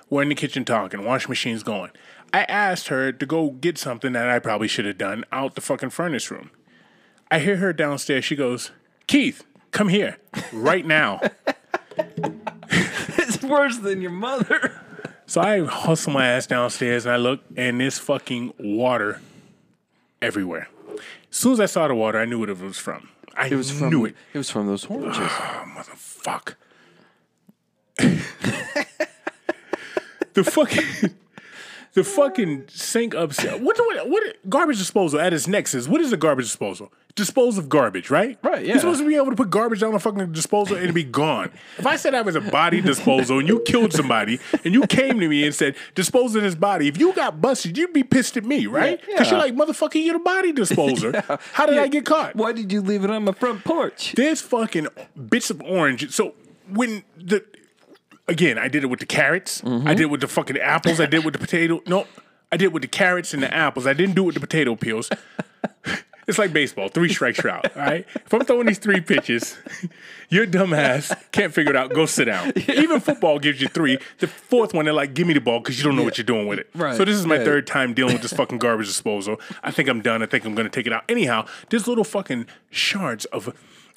[0.10, 1.04] We're in the kitchen talking.
[1.04, 1.92] Washing machine's going.
[2.32, 5.62] I asked her to go get something that I probably should have done out the
[5.62, 6.52] fucking furnace room.
[7.32, 8.26] I hear her downstairs.
[8.26, 8.72] She goes,
[9.10, 10.18] Keith, come here
[10.54, 11.20] right now.
[13.18, 14.80] it's worse than your mother.
[15.26, 19.20] so I hustle my ass downstairs and I look, and there's fucking water
[20.22, 20.68] everywhere.
[21.32, 23.10] As soon as I saw the water, I knew what it was from.
[23.36, 23.90] I It was from.
[23.90, 24.16] knew it.
[24.32, 25.18] It was from those oranges.
[25.22, 26.58] Ah, Fuck.
[27.98, 28.24] the
[30.44, 31.16] fucking.
[31.94, 33.60] The fucking sink upstairs.
[33.62, 35.88] What, what, what garbage disposal at its nexus?
[35.88, 36.92] What is a garbage disposal?
[37.16, 38.38] Dispose of garbage, right?
[38.44, 38.74] Right, yeah.
[38.74, 41.04] You're supposed to be able to put garbage down a fucking disposal and it'd be
[41.04, 41.52] gone.
[41.80, 45.20] If I said I was a body disposal and you killed somebody and you came
[45.20, 48.38] to me and said dispose of this body, if you got busted, you'd be pissed
[48.38, 49.02] at me, right?
[49.06, 49.38] Because Yeah.
[49.38, 51.24] you're like motherfucker, you're the body disposer.
[51.54, 52.36] How did I get caught?
[52.36, 54.14] Why did you leave it on my front porch?
[54.16, 54.88] There's fucking
[55.30, 56.12] bits of orange.
[56.12, 56.36] So
[56.72, 57.44] when the
[58.30, 59.62] again, I did it with the carrots.
[59.66, 61.00] I did it with the fucking apples.
[61.00, 61.82] I did it with the potato.
[61.88, 62.06] No,
[62.52, 63.86] I did it with the carrots and the apples.
[63.88, 65.10] I didn't do it with the potato peels.
[66.28, 66.90] It's like baseball.
[66.90, 67.76] Three strikes, you're out.
[67.76, 68.06] All right.
[68.14, 69.58] If I'm throwing these three pitches,
[70.30, 71.90] your dumbass can't figure it out.
[71.92, 72.54] Go sit down.
[72.70, 73.98] Even football gives you three.
[74.20, 76.26] The fourth one, they're like, "Give me the ball" because you don't know what you're
[76.26, 76.70] doing with it.
[76.76, 76.96] Right.
[76.96, 77.46] So this is my Yeah.
[77.46, 79.42] third time dealing with this fucking garbage disposal.
[79.64, 80.22] I think I'm done.
[80.22, 81.04] I think I'm gonna take it out.
[81.10, 83.52] Anyhow, there's little fucking shards of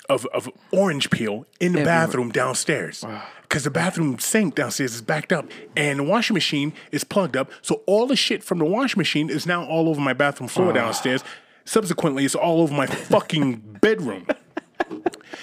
[0.08, 3.04] of of orange peel in the bathroom downstairs.
[3.52, 5.44] Because the bathroom sink downstairs is backed up
[5.76, 7.50] and the washing machine is plugged up.
[7.60, 10.70] So all the shit from the washing machine is now all over my bathroom floor
[10.70, 10.72] ah.
[10.72, 11.22] downstairs.
[11.66, 14.26] Subsequently, it's all over my fucking bedroom.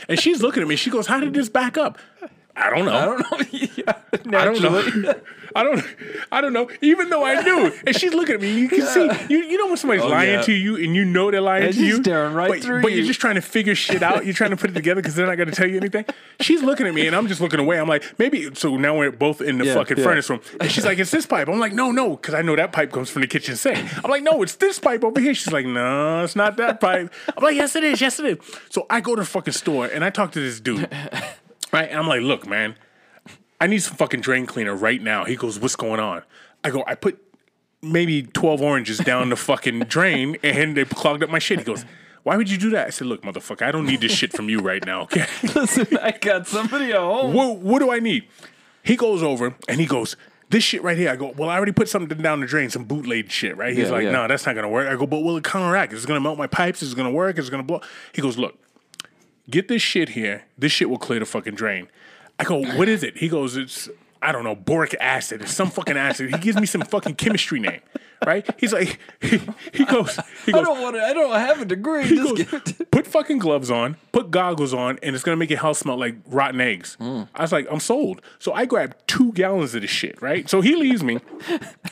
[0.08, 0.76] And she's looking at me.
[0.76, 2.00] She goes, How did this back up?
[2.56, 2.94] I don't know.
[2.94, 3.48] I don't know.
[3.76, 5.14] yeah, I don't know.
[5.56, 5.84] I don't.
[6.32, 6.70] I don't know.
[6.82, 8.54] Even though I knew, and she's looking at me.
[8.60, 9.10] You can see.
[9.30, 10.42] You, you know when somebody's oh, lying Oh, yeah.
[10.44, 12.92] to you, and you know they're lying And to you, staring right but, through but
[12.94, 14.26] you're just trying to figure shit out.
[14.26, 16.06] You're trying to put it together because they're not going to tell you anything.
[16.40, 17.80] She's looking at me, and I'm just looking away.
[17.80, 18.54] I'm like, maybe.
[18.56, 20.04] So now we're both in the Yeah, fucking yeah.
[20.04, 22.56] furnace room, and she's like, "It's this pipe." I'm like, "No, no," because I know
[22.56, 23.80] that pipe comes from the kitchen sink.
[24.04, 27.12] I'm like, "No, it's this pipe over here." She's like, "No, it's not that pipe."
[27.36, 28.00] I'm like, "Yes, it is.
[28.02, 28.38] Yes, it is."
[28.70, 30.82] So I go to the fucking store and I talk to this dude,
[31.74, 31.90] right?
[31.90, 32.76] And I'm like, "Look, man."
[33.62, 35.26] I need some fucking drain cleaner right now.
[35.26, 36.24] He goes, What's going on?
[36.64, 37.22] I go, I put
[37.82, 41.60] maybe 12 oranges down the fucking drain and they clogged up my shit.
[41.60, 41.86] He goes,
[42.24, 42.88] Why would you do that?
[42.88, 45.26] I said, Look, motherfucker, I don't need this shit from you right now, okay?
[45.56, 47.34] Listen, I got somebody at home.
[47.34, 48.28] what, what do I need?
[48.84, 50.16] He goes over and he goes,
[50.52, 51.12] this shit right here.
[51.12, 53.76] I go, well, I already put something down the drain, some bootleg shit, right?
[53.78, 54.12] He's Yeah, like, yeah.
[54.12, 54.88] no, that's not gonna work.
[54.88, 55.94] I go, but will it counteract?
[55.94, 56.82] Is it gonna melt my pipes?
[56.82, 57.38] Is it gonna work?
[57.38, 57.82] Is it gonna blow?
[58.14, 58.58] He goes, look,
[59.48, 60.46] get this shit here.
[60.58, 61.88] This shit will clear the fucking drain.
[62.40, 63.18] I go, what is it?
[63.18, 63.90] He goes, it's
[64.22, 65.42] I don't know, boric acid.
[65.44, 66.30] It's some fucking acid.
[66.32, 67.80] He gives me some fucking chemistry name,
[68.26, 68.46] right?
[68.60, 69.40] He's like, he,
[69.74, 71.02] he goes, he I don't want to.
[71.02, 72.04] I don't have a degree.
[72.06, 75.24] he Just goes, give it to- put fucking gloves on, put goggles on, and it's
[75.24, 76.98] gonna make your house smell like rotten eggs.
[77.00, 77.30] Mm.
[77.34, 78.22] I was like, I'm sold.
[78.40, 80.50] So I grabbed two gallons of this shit, right?
[80.50, 81.20] So he leaves me.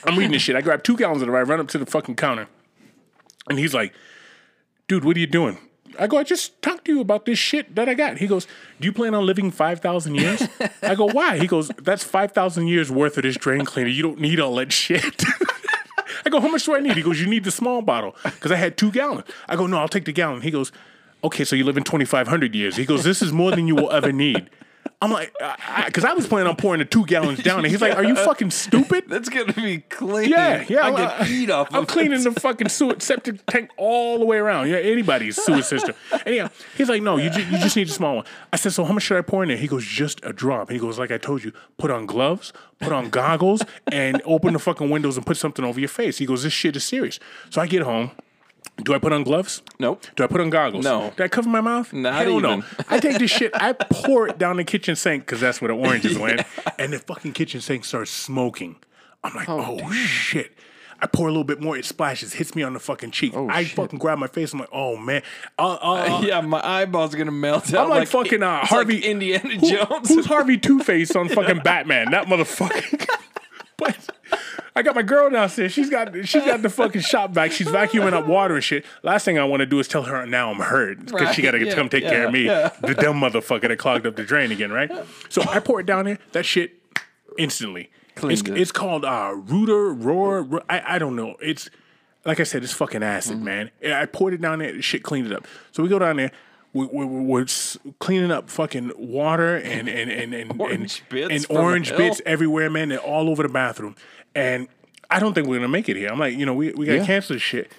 [0.04, 0.58] I'm reading this shit.
[0.58, 1.32] I grab two gallons of it.
[1.32, 2.48] I run up to the fucking counter,
[3.50, 3.94] and he's like,
[4.90, 5.58] "Dude, what are you doing?"
[6.00, 8.18] I go, I just talked to you about this shit that I got.
[8.18, 8.46] He goes,
[8.80, 10.48] Do you plan on living 5,000 years?
[10.82, 11.38] I go, Why?
[11.38, 13.90] He goes, That's 5,000 years worth of this drain cleaner.
[13.90, 15.04] You don't need all that shit.
[16.26, 16.96] I go, How much do I need?
[16.96, 19.24] He goes, You need the small bottle because I had two gallons.
[19.48, 20.42] I go, No, I'll take the gallon.
[20.42, 20.72] He goes,
[21.24, 22.76] Okay, so you live in 2,500 years.
[22.76, 24.50] He goes, This is more than you will ever need.
[25.00, 25.32] I'm like,
[25.86, 28.16] because I, was planning on pouring the two gallons down, and he's like, "Are you
[28.16, 30.30] fucking stupid?" That's gonna be clean.
[30.30, 30.80] Yeah, yeah.
[30.80, 31.68] I I'm- can off.
[31.72, 32.24] I'm of cleaning it.
[32.24, 34.70] the fucking sewer septic tank all the way around.
[34.70, 35.94] Yeah, anybody's sewer system.
[36.26, 38.26] Anyhow, he's like, no, you just, you just need a small one.
[38.52, 39.58] I said, so how much should I pour in there?
[39.58, 40.72] He goes, just a drop.
[40.72, 44.60] He goes, like I told you, put on gloves, put on goggles, and open the
[44.60, 46.18] fucking windows and put something over your face.
[46.18, 47.20] He goes, this shit is serious.
[47.52, 48.12] So I get home.
[48.84, 49.62] Do I put on gloves?
[49.80, 50.06] Nope.
[50.16, 50.86] Do I put on goggles?
[50.86, 51.12] No.
[51.18, 51.92] Do I cover my mouth?
[51.94, 52.60] Not Hell even.
[52.60, 52.64] no.
[52.90, 55.74] I take this shit, I pour it down the kitchen sink because that's where the
[55.76, 56.42] oranges went,
[56.78, 58.76] and the fucking kitchen sink starts smoking.
[59.24, 60.52] I'm like, oh, shit.
[61.00, 63.34] I pour a little bit more, it splashes, hits me on the fucking cheek.
[63.36, 63.76] I Oh, shit.
[63.76, 64.54] fucking grab my face.
[64.54, 65.22] I'm like, oh man.
[65.60, 67.84] Uh, uh, Yeah, my eyeball's gonna melt out.
[67.86, 70.10] I'm like, fucking uh, Harvey like Indiana Who- Jones.
[70.10, 72.10] Who's Harvey Two Face on fucking Batman?
[72.12, 73.08] That motherfucker.
[73.78, 73.96] but
[74.76, 75.72] I got my girl downstairs.
[75.72, 77.52] She's got she's got the fucking shop back.
[77.52, 78.86] She's vacuuming up water and shit.
[79.04, 81.52] Last thing I want to do is tell her now I'm hurt because she got
[81.52, 84.24] to yeah, come take care of me, yeah, the dumb motherfucker that clogged up the
[84.24, 84.92] drain again, right?
[85.30, 86.20] So I pour it down there.
[86.34, 86.76] That shit
[87.38, 87.90] instantly.
[88.24, 88.58] It's, it.
[88.58, 90.42] it's called uh, Rooter Roar.
[90.44, 91.36] Ro- I, I don't know.
[91.42, 91.70] It's
[92.26, 93.72] like I said, it's fucking acid, man.
[93.86, 94.74] I poured it down there.
[94.74, 95.48] the Shit cleaned it up.
[95.72, 96.32] So we go down there.
[96.86, 97.46] We, we, we're
[98.00, 101.98] cleaning up fucking water and and and and Orange and, bits and orange hill.
[101.98, 102.90] bits everywhere, man.
[102.90, 103.96] They're all over the bathroom.
[104.36, 104.68] And
[105.10, 106.10] I don't think we're gonna make it here.
[106.10, 107.06] I'm like, you know, we we gotta Yeah.
[107.06, 107.72] cancel this shit.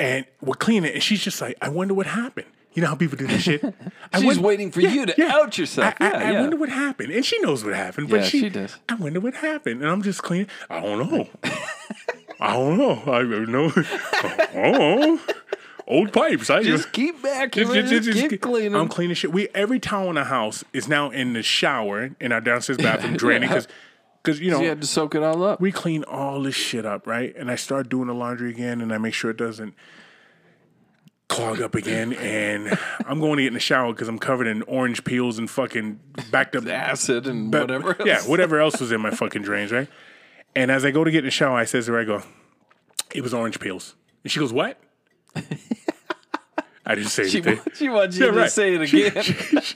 [0.00, 2.46] And we're cleaning it, and she's just like, I wonder what happened.
[2.74, 3.64] You know how people do this shit.
[4.12, 5.94] I She's wonder- waiting for you to out yourself.
[5.98, 6.40] I, I, Yeah, I yeah.
[6.42, 8.08] wonder what happened, and she knows what happened.
[8.08, 8.76] But Yeah, she, she does.
[8.88, 10.46] I wonder what happened, and I'm just cleaning.
[10.70, 11.26] I don't know.
[12.40, 13.02] I don't know.
[13.12, 13.72] I don't know.
[14.54, 15.20] Oh,
[15.88, 16.50] old pipes.
[16.50, 17.52] I Just keep back.
[17.52, 18.76] Just, keep cleaning.
[18.76, 19.32] I'm cleaning shit.
[19.32, 23.16] We every towel in the house is now in the shower in our downstairs bathroom
[23.16, 23.66] draining because
[24.22, 25.60] because you know you had to soak it all up.
[25.60, 27.34] we clean all this shit up, right?
[27.34, 29.74] And I start doing the laundry again, and I make sure it doesn't
[31.28, 32.12] clog up again.
[32.14, 35.48] And I'm going to get in the shower because I'm covered in orange peels and
[35.48, 37.96] fucking backed up Acid and whatever.
[38.04, 39.88] Yeah, whatever else was in my fucking drains, right?
[40.54, 42.22] And as I go to get in the shower, I says to her, I go,
[43.14, 43.94] it was orange peels.
[44.24, 44.78] And she goes, what?
[46.86, 47.60] I didn't say She, anything.
[47.74, 48.50] she wants you Yeah, to right.
[48.50, 49.62] say it again.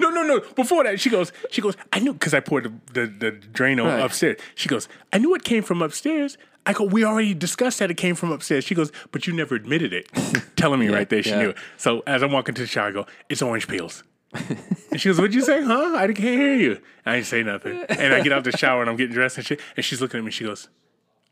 [0.00, 0.40] No, no, no.
[0.56, 3.84] Before that, she goes, she goes, I knew because I poured the, the, the Drano
[3.84, 4.00] Right.
[4.04, 4.38] upstairs.
[4.56, 6.36] She goes, I knew it came from upstairs.
[6.66, 8.64] I go, we already discussed that it came from upstairs.
[8.64, 10.08] She goes, but you never admitted it.
[10.56, 11.38] Telling me right there, she yeah.
[11.38, 11.56] knew it.
[11.76, 14.02] So as I'm walking to the shower, I go, it's orange peels.
[14.34, 15.94] and she goes, what'd you say, huh?
[15.96, 16.80] I can't hear you.
[17.06, 17.84] I didn't say nothing.
[17.88, 19.60] And I get out the shower and I'm getting dressed and shit.
[19.76, 20.32] And she's looking at me.
[20.32, 20.68] She goes,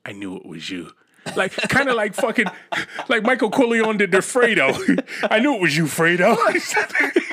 [0.04, 0.92] I knew it was you.
[1.34, 2.46] Like, kind of like fucking,
[3.08, 4.72] like Michael Corleone did to Fredo.
[5.30, 6.36] I knew it was you, Fredo.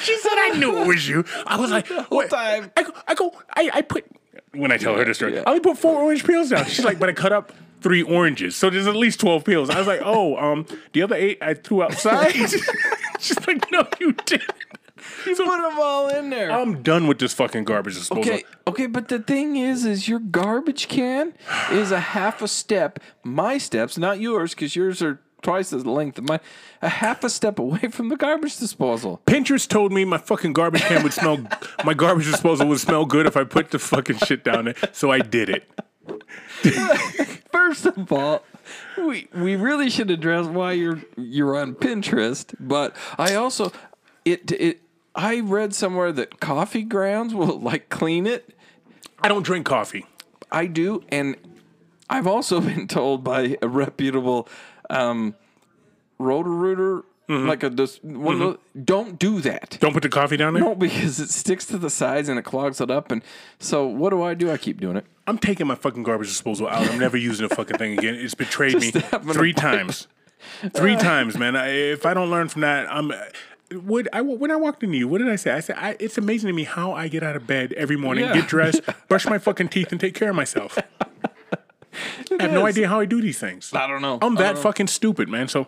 [0.00, 2.70] She said, "I knew it was you." I was like, "What?" time.
[2.76, 4.04] I go, I go, I, I put
[4.52, 5.38] when I tell her the story.
[5.38, 6.66] I only put four orange peels down.
[6.66, 9.78] She's like, "But I cut up three oranges, so there's at least twelve peels." I
[9.78, 12.32] was like, "Oh, um, the other eight I threw outside."
[13.20, 14.52] She's like, "No, you didn't."
[15.24, 16.50] Put them all in there.
[16.50, 18.22] I'm done with this fucking garbage disposal.
[18.22, 21.34] Okay, okay, but the thing is, is your garbage can
[21.70, 22.98] is a half a step.
[23.22, 26.40] My steps, not yours, because yours are twice the length of mine.
[26.82, 29.20] A half a step away from the garbage disposal.
[29.26, 31.38] Pinterest told me my fucking garbage can would smell,
[31.84, 34.74] my garbage disposal would smell good if I put the fucking shit down there.
[34.92, 35.68] So I did it.
[37.52, 38.42] First of all,
[38.96, 42.54] we we really should address why you're you're on Pinterest.
[42.58, 43.72] But I also
[44.24, 44.80] it it
[45.14, 48.54] I read somewhere that coffee grounds will like clean it.
[49.22, 50.06] I don't drink coffee.
[50.52, 51.36] I do, and
[52.08, 54.48] I've also been told by a reputable
[54.88, 55.34] um,
[56.18, 59.78] Roto-Rooter, like a this one of those, don't do that.
[59.80, 60.64] Don't put the coffee down there.
[60.64, 63.12] No, because it sticks to the sides and it clogs it up.
[63.12, 63.22] And
[63.60, 64.50] so, what do I do?
[64.50, 65.06] I keep doing it.
[65.28, 66.90] I'm taking my fucking garbage disposal out.
[66.90, 68.16] I'm never using the fucking thing again.
[68.16, 70.08] It's betrayed me three times.
[70.74, 71.54] Three times, man.
[71.54, 73.12] I, if I don't learn from that, I'm.
[73.72, 75.06] Would I when I walked into you?
[75.08, 75.52] What did I say?
[75.52, 78.24] I said I, it's amazing to me how I get out of bed every morning,
[78.24, 78.34] Yeah.
[78.34, 80.76] get dressed, brush my fucking teeth, and take care of myself.
[82.38, 83.72] I have no idea how I do these things.
[83.74, 84.18] I don't know.
[84.22, 84.60] I'm that don't know.
[84.62, 85.48] fucking stupid, man.
[85.48, 85.66] So.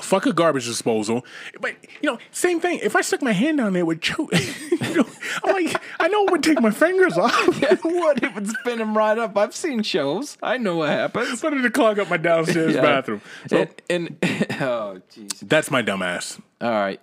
[0.00, 1.24] Fuck a garbage disposal,
[1.58, 2.80] but you know, same thing.
[2.82, 4.30] If I stuck my hand down there would choke,
[4.70, 5.06] you know,
[5.42, 7.32] I'm like, I know it would take my fingers off.
[7.82, 8.22] what?
[8.22, 9.36] It would spin them right up.
[9.38, 10.36] I've seen shows.
[10.42, 11.42] I know what happens.
[11.42, 12.82] Wanted to clog up my downstairs Yeah.
[12.82, 13.22] bathroom.
[13.48, 14.16] So And, and
[14.60, 15.40] oh, jeez.
[15.40, 16.40] that's my dumbass.
[16.60, 17.00] All right,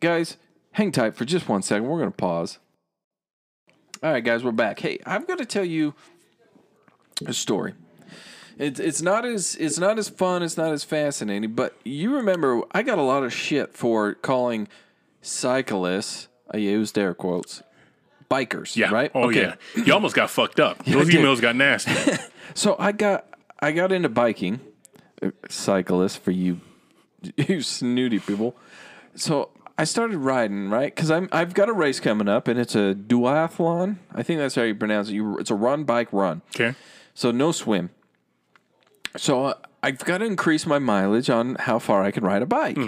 [0.00, 0.38] guys,
[0.72, 1.86] hang tight for just one second.
[1.86, 2.58] We're gonna pause.
[4.02, 4.80] All right, guys, we're back.
[4.80, 5.94] Hey, I'm gonna tell you
[7.26, 7.74] a story.
[8.58, 10.42] It's it's not as it's not as fun.
[10.42, 11.54] It's not as fascinating.
[11.54, 14.68] But you remember, I got a lot of shit for calling
[15.22, 16.28] cyclists.
[16.52, 17.62] I used air quotes.
[18.30, 18.90] Bikers, Yeah.
[18.90, 19.10] right?
[19.14, 19.54] Oh yeah.
[19.74, 20.84] You almost got fucked up.
[20.86, 21.16] Those did.
[21.20, 21.92] emails got nasty.
[22.56, 23.26] So I got
[23.58, 24.60] I got into biking,
[25.20, 26.60] uh, cyclist for you,
[27.36, 28.54] you snooty people.
[29.16, 32.76] So I started riding right because I'm I've got a race coming up and it's
[32.76, 33.96] a duathlon.
[34.14, 35.14] I think that's how you pronounce it.
[35.14, 36.42] You, it's a run, bike, run.
[36.54, 36.76] Okay.
[37.14, 37.90] So no swim.
[39.16, 42.46] So uh, I've got to increase my mileage on how far I can ride a
[42.46, 42.78] bike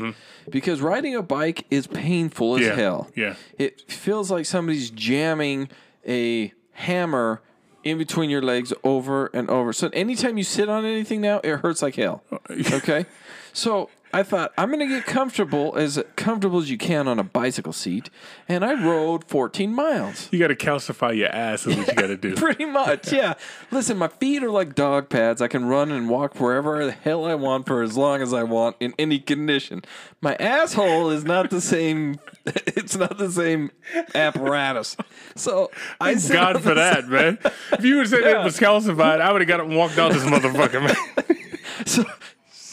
[0.50, 2.68] because riding a bike is painful as Mm-hmm.
[2.70, 3.10] Yeah, hell.
[3.14, 3.34] yeah.
[3.58, 5.68] It feels like somebody's jamming
[6.06, 7.42] a hammer
[7.84, 9.72] in between your legs over and over.
[9.72, 12.22] So anytime you sit on anything now, it hurts like hell.
[12.50, 13.06] Okay?
[13.52, 17.22] So I thought I'm going to get comfortable as comfortable as you can on a
[17.22, 18.08] bicycle seat,
[18.48, 20.30] and I rode 14 miles.
[20.32, 22.34] You got to calcify your ass is what you got to do.
[22.36, 23.34] Pretty much, yeah.
[23.70, 25.42] Listen, my feet are like dog pads.
[25.42, 28.42] I can run and walk wherever the hell I want for as long as I
[28.42, 29.82] want in any condition.
[30.22, 32.18] My asshole is not the same.
[32.68, 33.72] It's not the same
[34.14, 34.96] apparatus.
[35.34, 37.38] So I sit God for that, man.
[37.72, 39.98] If you would have said it was calcified, I would have got up and walked
[39.98, 41.36] out this motherfucker, man.
[41.84, 42.04] so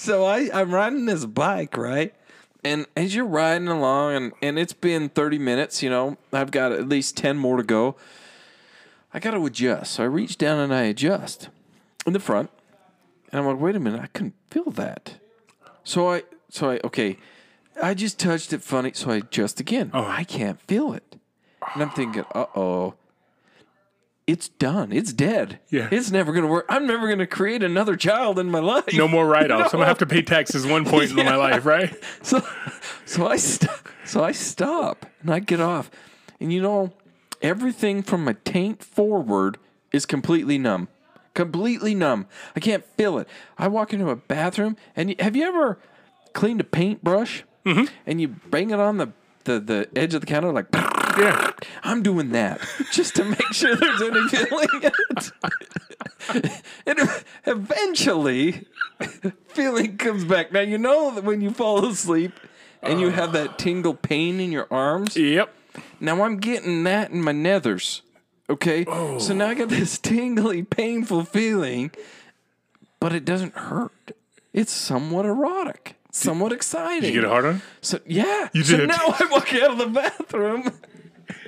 [0.03, 2.13] so I, I'm riding this bike, right?
[2.63, 6.71] And as you're riding along, and, and it's been 30 minutes, you know, I've got
[6.73, 7.95] at least 10 more to go.
[9.13, 9.93] I got to adjust.
[9.93, 11.49] So I reach down and I adjust
[12.05, 12.49] in the front.
[13.31, 15.15] And I'm like, wait a minute, I couldn't feel that.
[15.83, 17.17] So I, so I, okay,
[17.81, 18.91] I just touched it funny.
[18.93, 19.89] So I adjust again.
[19.93, 21.15] Oh, I can't feel it.
[21.73, 22.95] And I'm thinking, uh oh,
[24.25, 24.93] it's done.
[24.93, 25.59] It's dead.
[25.69, 25.89] Yeah.
[25.91, 26.65] It's never going to work.
[26.69, 28.93] I'm never going to create another child in my life.
[28.93, 29.65] No more write offs.
[29.73, 31.93] I'm going to have to pay taxes one point in my life, right?
[32.21, 32.41] So,
[33.05, 33.71] so I st-
[34.05, 35.91] so I stop and I get off,
[36.39, 36.93] and you know,
[37.41, 39.57] everything from my taint forward
[39.91, 40.87] is completely numb,
[41.33, 42.27] completely numb.
[42.55, 43.27] I can't feel it.
[43.57, 45.79] I walk into a bathroom, and have you ever
[46.33, 47.85] cleaned a paintbrush mm-hmm.
[48.05, 49.11] and you bang it on the,
[49.43, 50.67] the the edge of the counter like?
[51.17, 51.51] Yeah.
[51.83, 52.59] I'm doing that
[52.91, 56.61] just to make sure there's any feeling in it.
[56.85, 56.99] and
[57.45, 58.65] eventually,
[59.49, 60.51] feeling comes back.
[60.51, 62.33] Now, you know that when you fall asleep
[62.81, 65.15] and you have that tingle pain in your arms.
[65.15, 65.53] Yep.
[65.99, 68.01] Now, I'm getting that in my nethers.
[68.49, 69.17] Okay, Oh.
[69.19, 71.91] so now I got this tingly, painful feeling,
[72.99, 74.11] but it doesn't hurt.
[74.51, 77.13] It's somewhat erotic, somewhat exciting.
[77.13, 77.61] You get a hard on?
[77.81, 78.77] So yeah, You did.
[78.79, 80.71] so now I walk out of the bathroom.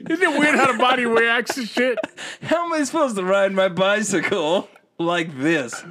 [0.10, 1.98] Isn't it weird how the body reacts to shit?
[2.44, 4.68] How am I supposed to ride my bicycle
[5.00, 5.84] like this?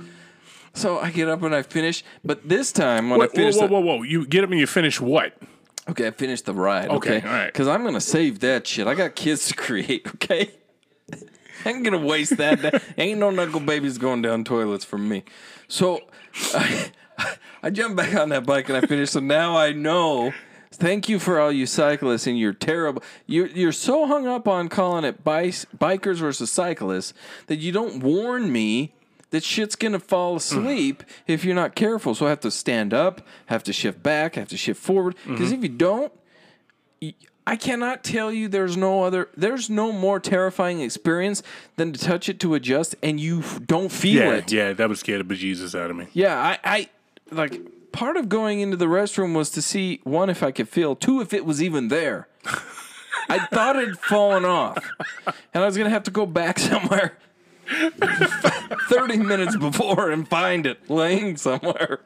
[0.72, 3.66] So I get up and I finish, but this time when Whoa, I finish, whoa,
[3.68, 5.36] the- whoa, whoa, You get up and you finish what?
[5.88, 6.88] okay, I finished the ride.
[6.88, 7.46] Okay, Okay, all right.
[7.46, 8.86] because I'm gonna save that shit.
[8.86, 10.06] I got kids to create.
[10.16, 10.50] Okay,
[11.64, 12.62] I'm gonna waste that.
[12.62, 15.22] That- ain't no knuckle babies going down toilets for me.
[15.68, 16.00] So
[16.54, 16.90] I,
[17.62, 19.10] I jump back on that bike and I finish.
[19.10, 20.32] So now I know.
[20.76, 23.02] Thank you for all you cyclists and you're terrible.
[23.26, 27.14] You're you're so hung up on calling it bice, bikers versus cyclists
[27.46, 28.92] that you don't warn me
[29.30, 30.36] that shit's gonna fall mm.
[30.36, 32.14] asleep if you're not careful.
[32.14, 35.16] So I have to stand up, have to shift back, have to shift forward.
[35.16, 35.32] Mm-hmm.
[35.32, 36.12] Because if you don't,
[37.02, 37.14] y-
[37.46, 41.42] I cannot tell you there's no other there's no more terrifying experience
[41.76, 44.52] than to touch it to adjust and you f- don't feel Yeah, it.
[44.52, 46.06] yeah, that would scare the bejesus out of me.
[46.12, 46.88] Yeah, I, I
[47.30, 47.60] like
[47.94, 51.20] part of going into the restroom was to see one if I could feel, two
[51.20, 52.28] if it was even there.
[53.28, 54.76] I thought it had fallen off,
[55.54, 57.16] and I was gonna have to go back somewhere
[58.90, 62.00] thirty minutes before and find it laying somewhere.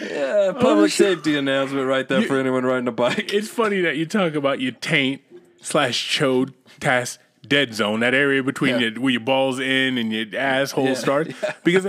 [0.00, 3.32] Yeah, oh, public safety announcement right there for anyone riding a bike.
[3.32, 5.22] It's funny that you talk about your taint
[5.62, 8.88] slash chode task dead zone, that area between Yeah.
[8.90, 10.94] your, where your balls in and your asshole Yeah.
[10.94, 11.34] starts.
[11.64, 11.86] Because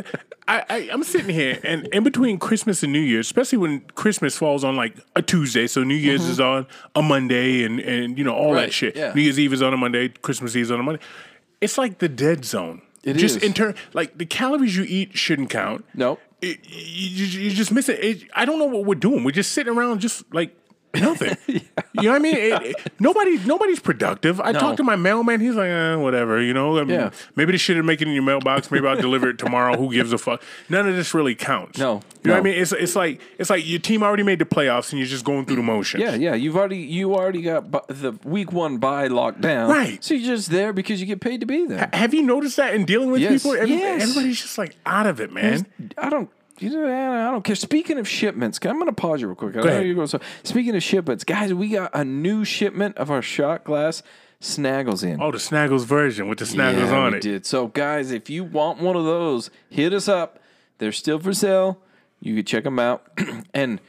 [0.47, 4.35] I, I, I'm sitting here and in between Christmas and New Year's, especially when Christmas
[4.37, 8.23] falls on like a Tuesday, so New Year's is on a Monday and, and you
[8.23, 8.55] know, all Mm-hmm.
[8.57, 8.95] That shit.
[8.95, 9.13] yeah.
[9.13, 11.01] New Year's Eve is on a Monday, Christmas Eve is on a Monday.
[11.61, 12.81] It's like the dead zone.
[13.03, 13.43] It just is.
[13.43, 15.85] in turn, like the calories you eat shouldn't count.
[15.93, 16.19] Nope.
[16.41, 18.03] It, you, you just miss it.
[18.03, 18.23] it.
[18.33, 19.23] I don't know what we're doing.
[19.23, 20.55] We're just sitting around, just like
[20.95, 21.38] nothing.
[21.95, 22.36] You know what I mean?
[22.36, 24.41] It, it- nobody, nobody's productive.
[24.41, 25.39] I talked to my mailman.
[25.39, 26.41] He's like, eh, whatever.
[26.41, 27.12] You know, I mean, Yeah.
[27.36, 28.71] maybe this shit make it in your mailbox.
[28.71, 29.77] Maybe I'll deliver it tomorrow.
[29.77, 30.41] Who gives a fuck?
[30.69, 31.77] None of this really counts.
[31.77, 32.56] No, you know what I mean?
[32.60, 35.45] It's it's like it's like your team already made the playoffs and you're just going
[35.45, 36.01] through the motions.
[36.01, 36.34] Yeah, yeah.
[36.34, 40.03] You've already you already got bu- the week one bye locked down, Right.
[40.03, 41.89] So you're just there because you get paid to be there.
[41.93, 43.56] Have you noticed that in dealing with Yes, people?
[43.56, 44.01] Every- yes.
[44.01, 45.67] Everybody's just like out of it, man.
[45.97, 46.29] I don't.
[46.63, 47.58] You know, I don't care.
[47.58, 49.58] Speaking of shipments, I'm going to pause you real quick.
[49.58, 50.08] I know you're going.
[50.08, 54.02] So, speaking of shipments, guys, we got a new shipment of our shot glass
[54.39, 55.21] snaggles in.
[55.21, 57.21] Oh, the Snaggles version with the Snaggles yeah, on it.
[57.21, 57.45] did.
[57.45, 60.39] So, guys, if you want one of those, hit us up.
[60.78, 61.80] They're still for sale.
[62.21, 63.06] You can check them out.
[63.54, 63.82] and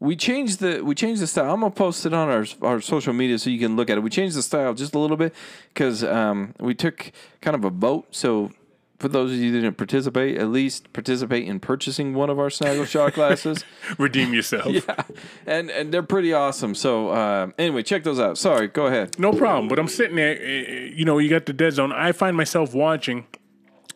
[0.00, 1.52] we changed the we changed the style.
[1.52, 4.00] I'm gonna post it on our our social media so you can look at it.
[4.00, 5.34] We changed the style just a little bit
[5.68, 8.06] because um, we took kind of a vote.
[8.10, 8.52] So
[8.98, 12.50] for those of you who didn't participate, at least participate in purchasing one of our
[12.50, 13.64] Snaggle shot glasses.
[13.98, 14.66] Redeem yourself.
[14.70, 15.02] yeah,
[15.46, 16.74] and and they're pretty awesome.
[16.74, 18.38] So uh, anyway, check those out.
[18.38, 19.18] Sorry, go ahead.
[19.18, 19.68] No problem.
[19.68, 21.92] But I'm sitting there, eh, eh, you know, you got the dead zone.
[21.92, 23.26] I find myself watching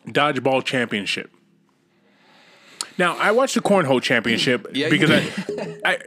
[0.07, 1.31] Dodgeball Championship.
[2.97, 5.31] Now, I watched the Cornhole Championship Yeah, because I,
[5.85, 5.97] I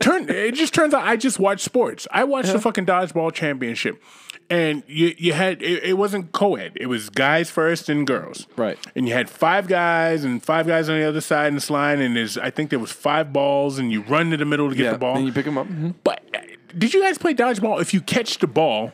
[0.00, 0.28] turn.
[0.28, 2.08] It just turns out I just watch sports.
[2.10, 4.02] I watched the fucking Dodgeball Championship,
[4.50, 6.72] and you you had it, it wasn't co-ed.
[6.76, 8.46] It was guys first and girls.
[8.56, 8.78] Right.
[8.94, 12.00] And you had five guys and five guys on the other side in this line,
[12.00, 14.74] and there's I think there was five balls, and you run to the middle to
[14.76, 15.16] get Yeah, the ball.
[15.16, 15.66] and you pick them up.
[15.68, 15.94] Mhm.
[16.04, 16.38] but uh,
[16.76, 17.80] did you guys play dodgeball?
[17.80, 18.92] If you catch the ball,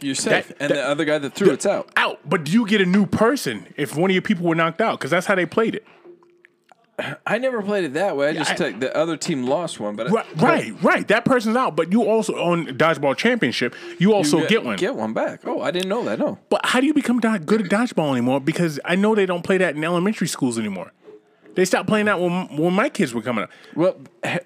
[0.00, 1.88] You're safe, That- and that- the other guy that threw it's out.
[1.96, 2.18] out.
[2.28, 4.98] But do you get a new person if one of your people were knocked out?
[4.98, 5.84] Because that's how they played it.
[7.26, 8.28] I never played it that way.
[8.28, 11.08] I just I- took the other team lost one, but Right, right, right.
[11.08, 11.76] That person's out.
[11.76, 14.76] But you also on dodgeball championship, you also get, one.
[14.76, 15.40] Get one back.
[15.46, 16.18] Oh, I didn't know that.
[16.18, 16.38] No.
[16.48, 18.40] but how do you become do- good at dodgeball anymore?
[18.40, 20.92] Because I know they don't play that in elementary schools anymore.
[21.54, 23.50] They stopped playing that when when my kids were coming up.
[23.76, 23.96] Well,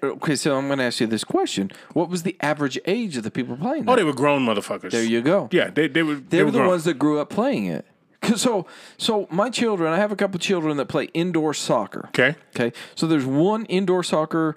[0.03, 0.35] okay.
[0.35, 3.31] So I'm going to ask you this question: What was the average age of the
[3.31, 3.83] people playing?
[3.83, 3.91] Oh, that?
[3.93, 4.91] Oh, they were grown motherfuckers.
[4.91, 5.47] there you go.
[5.53, 6.15] Yeah, they they were.
[6.15, 6.67] They, They, were the grown.
[6.67, 7.85] ones that grew up playing it.
[8.37, 8.65] So,
[8.97, 12.05] so my children, I have a couple children that play indoor soccer.
[12.09, 12.35] Okay.
[12.55, 12.71] Okay.
[12.95, 14.55] So there's one indoor soccer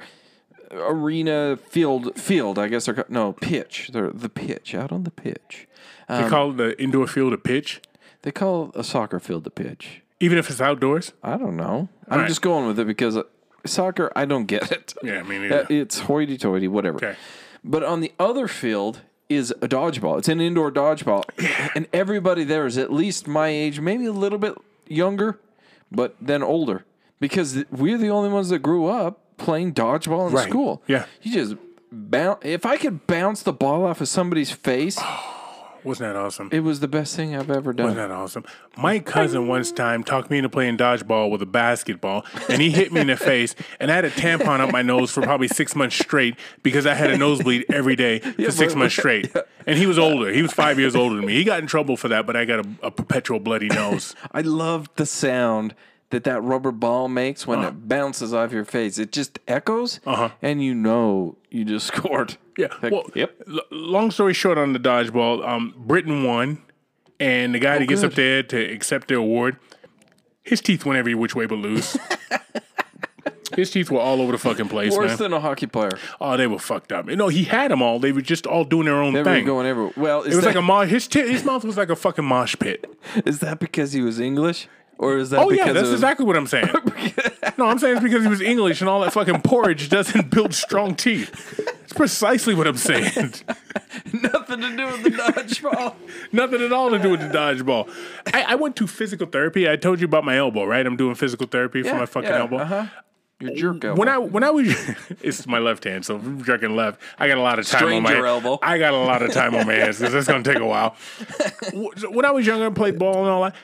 [0.72, 2.18] arena field.
[2.18, 3.90] Field, I guess they're ca- no pitch.
[3.92, 5.66] They're the pitch out on the pitch.
[6.08, 7.80] They call the indoor field a pitch,
[8.22, 10.02] They call a soccer field a pitch.
[10.18, 11.12] even if it's outdoors.
[11.22, 11.88] I don't know.
[12.08, 12.28] I'm right.
[12.28, 13.22] just going with it because uh,
[13.64, 14.92] soccer, I don't get it.
[15.04, 15.66] Yeah, me Uh, neither.
[15.70, 16.96] It's hoity-toity, whatever.
[16.96, 17.16] Okay.
[17.62, 20.18] But on the other field is a dodgeball.
[20.18, 21.24] It's an indoor dodgeball,
[21.74, 24.54] and everybody there is at least my age, maybe a little bit
[24.88, 25.38] younger,
[25.90, 26.84] but then older,
[27.20, 30.48] because we're the only ones that grew up playing dodgeball in Right.
[30.48, 30.82] school.
[30.86, 31.06] Yeah.
[31.22, 31.54] you just
[31.90, 32.40] bounce.
[32.42, 35.39] If I could bounce the ball off of somebody's face, oh,
[35.84, 36.48] Wasn't that awesome?
[36.52, 37.86] It was the best thing I've ever done.
[37.86, 38.44] Wasn't that awesome?
[38.76, 42.92] My cousin once time talked me into playing dodgeball with a basketball, and he hit
[42.92, 45.74] me in the face, and I had a tampon up my nose for probably six
[45.74, 49.32] months straight because I had a nosebleed every day for six but- months straight.
[49.66, 50.32] And he was older.
[50.32, 51.34] He was five years older than me.
[51.34, 54.16] He got in trouble for that, but I got a, a perpetual bloody nose.
[54.32, 55.74] I loved the sound
[56.10, 58.98] that that rubber ball makes when it bounces off your face.
[58.98, 60.30] It just echoes, Uh-huh.
[60.42, 62.36] and you know you just scored.
[62.58, 62.68] Yeah.
[62.82, 63.40] Like, well, yep.
[63.48, 66.62] l- long story short on the dodgeball, um, Britain won,
[67.18, 68.12] and the guy that gets Oh, good.
[68.12, 69.56] up there to accept the award,
[70.42, 71.96] his teeth went every which way but loose.
[73.56, 75.18] his teeth were all over the fucking place, Worse man.
[75.18, 75.90] than a hockey player.
[76.20, 77.08] oh, they were fucked up.
[77.10, 77.98] You No, he had them all.
[77.98, 79.24] They were just all doing their own thing.
[79.24, 79.44] They were thing.
[79.46, 79.92] going everywhere.
[79.96, 80.88] Well, it was that, like a mosh.
[80.88, 82.86] His t- his mouth was like a fucking mosh pit.
[83.26, 84.68] is that because he was English,
[85.00, 86.68] or is that Oh because yeah, that's of, exactly what I'm saying.
[87.58, 90.52] no, I'm saying it's because he was English and all that fucking porridge doesn't build
[90.52, 91.58] strong teeth.
[91.84, 93.10] It's precisely what I'm saying.
[94.12, 95.94] nothing to do with the dodgeball?
[96.32, 97.90] Nothing at all to do with the dodgeball.
[98.32, 99.68] I, I went to physical therapy.
[99.68, 100.86] I told you about my elbow, right?
[100.86, 102.58] I'm doing physical therapy for my fucking elbow.
[102.58, 102.86] Uh-huh.
[103.40, 103.98] Your jerk elbow.
[103.98, 104.68] When I when I was
[105.22, 107.00] it's my left hand, so I'm jerking left.
[107.18, 108.58] I got a lot of time on my elbow.
[108.62, 110.94] I got a lot of time on my hands because it's gonna take a while.
[111.72, 113.54] When I was younger, I played ball and all that.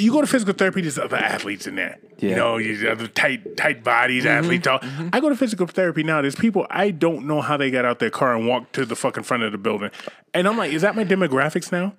[0.00, 1.98] You go to physical therapy, there's other athletes in there.
[2.18, 2.36] You Yeah.
[2.36, 4.66] Mm-hmm, know, you other tight tight bodies, athletes.
[4.66, 4.80] All.
[5.12, 6.20] I go to physical therapy now.
[6.22, 8.96] There's people I don't know how they got out their car and walked to the
[8.96, 9.90] fucking front of the building,
[10.34, 11.94] and I'm like, is that my demographics now?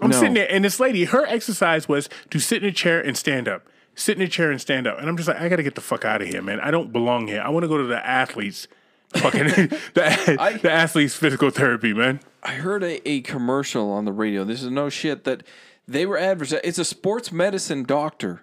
[0.00, 0.16] I'm No.
[0.18, 3.48] sitting there, and this lady, her exercise was to sit in a chair and stand
[3.48, 3.66] up.
[3.94, 4.98] Sit in a chair and stand up.
[4.98, 6.60] And I'm just like, I got to get the fuck out of here, man.
[6.60, 7.42] I don't belong here.
[7.44, 8.66] I want to go to the athletes,
[9.14, 9.44] fucking
[9.94, 12.20] the, the athletes' physical therapy, man.
[12.42, 14.44] I heard a, a commercial on the radio.
[14.44, 15.42] This is no shit that
[15.86, 16.60] they were advertising.
[16.64, 18.42] It's a sports medicine doctor,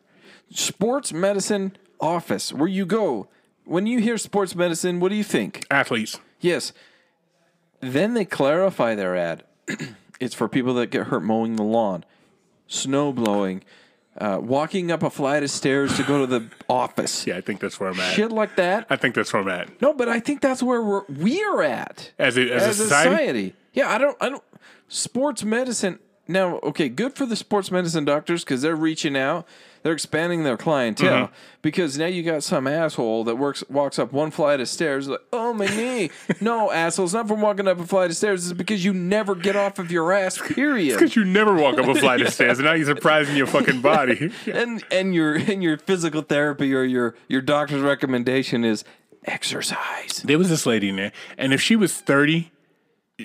[0.51, 3.27] sports medicine office where you go.
[3.65, 5.65] When you hear sports medicine, what do you think?
[5.69, 6.19] Athletes.
[6.39, 6.73] Yes.
[7.81, 9.43] Then they clarify their ad.
[10.19, 12.03] it's for people that get hurt mowing the lawn,
[12.67, 13.63] snow blowing,
[14.17, 17.25] uh, walking up a flight of stairs to go to the office.
[17.25, 18.13] Yeah, I think that's where I'm at.
[18.13, 18.87] Shit like that.
[18.89, 19.81] I think that's where I'm at.
[19.81, 23.55] No, but I think that's where we're we're at As a, as, a society?
[23.73, 24.17] Yeah, I don't.
[24.19, 24.43] I don't.
[24.87, 25.99] Sports medicine.
[26.30, 29.47] Now, okay, good for the sports medicine doctors because they're reaching out.
[29.82, 31.34] They're expanding their clientele Mm-hmm.
[31.63, 35.21] because now you got some asshole that works walks up one flight of stairs like,
[35.34, 36.11] oh my knee.
[36.41, 38.43] no, asshole, it's not from walking up a flight of stairs.
[38.51, 40.38] It's because you never get off of your ass.
[40.53, 40.99] Period.
[40.99, 43.82] Because you never walk up a flight of stairs, and now you're surprising your fucking
[43.82, 44.32] body.
[44.45, 48.84] and and your and your physical therapy or your your doctor's recommendation is
[49.25, 50.21] exercise.
[50.25, 52.51] There was this lady in there, and if she was thirty,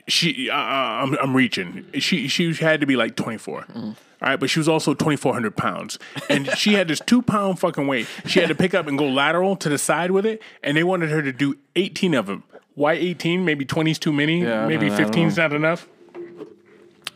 [0.08, 1.86] she uh, I'm I'm reaching.
[1.98, 3.64] She she had to be like twenty four.
[3.74, 5.98] All right, but she was also twenty four hundred pounds,
[6.30, 8.06] and she had this two pound fucking weight.
[8.26, 10.84] She had to pick up and go lateral to the side with it, and they
[10.84, 12.44] wanted her to do eighteen of them.
[12.74, 13.44] Why eighteen?
[13.44, 14.42] Maybe 20's too many.
[14.42, 15.08] Yeah, Maybe don't know.
[15.08, 15.88] 15's not enough.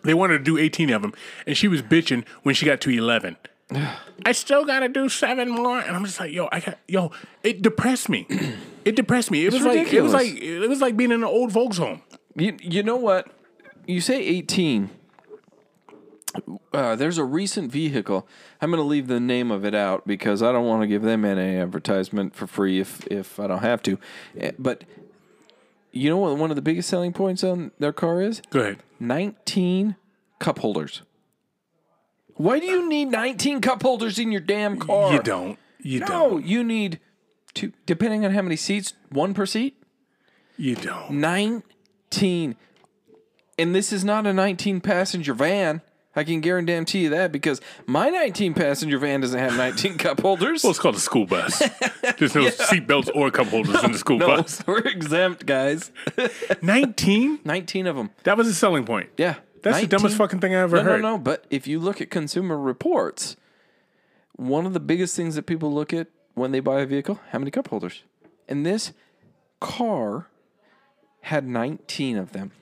[0.04, 1.12] They wanted to do eighteen of them,
[1.46, 3.36] and she was bitching when she got to eleven.
[4.24, 7.12] I still got to do seven more, and I'm just like, yo, I got, yo,
[7.42, 8.26] it depressed me.
[8.84, 9.44] It depressed me.
[9.44, 12.00] It was like, it was like, it was like being in an old folks home.
[12.36, 13.28] You you know what?
[13.86, 14.90] You say 18.
[16.72, 18.28] Uh, there's a recent vehicle.
[18.60, 21.02] I'm going to leave the name of it out because I don't want to give
[21.02, 23.98] them any advertisement for free if if I don't have to.
[24.38, 24.84] Eh, But
[25.90, 26.36] you know what?
[26.36, 28.78] One of the biggest selling points on their car is Go ahead.
[29.00, 29.96] 19
[30.38, 31.02] cup holders.
[32.34, 35.12] Why do you need 19 cup holders in your damn car?
[35.14, 35.58] You don't.
[35.80, 36.30] You No, don't.
[36.32, 37.00] No, you need
[37.54, 37.72] two.
[37.86, 39.82] Depending on how many seats, one per seat.
[40.56, 41.10] You don't.
[42.12, 42.56] 19.
[43.58, 45.82] And this is not a 19 passenger van.
[46.16, 50.64] I can guarantee you that because my 19 passenger van doesn't have 19 cup holders.
[50.64, 51.62] Well, it's called a school bus.
[52.18, 54.62] There's no seat belts or cup holders in the school no, bus.
[54.66, 55.92] we're exempt, guys.
[56.62, 57.40] 19?
[57.44, 58.10] 19 of them.
[58.24, 59.10] That was a selling point.
[59.16, 59.36] Yeah.
[59.62, 61.02] That's the dumbest fucking thing I ever no, heard.
[61.02, 63.36] No, no, But if you look at Consumer Reports,
[64.34, 67.38] one of the biggest things that people look at when they buy a vehicle, how
[67.38, 68.02] many cup holders?
[68.48, 68.92] And this
[69.60, 70.28] car
[71.28, 72.52] had 19 of them.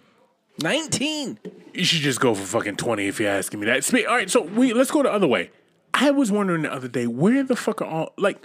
[0.62, 1.38] 19.
[1.72, 3.94] You should just go for fucking 20 if you're asking me that.
[4.08, 5.50] All right, so we let's go the other way.
[5.94, 8.44] I was wondering the other day, where the fuck are all, like,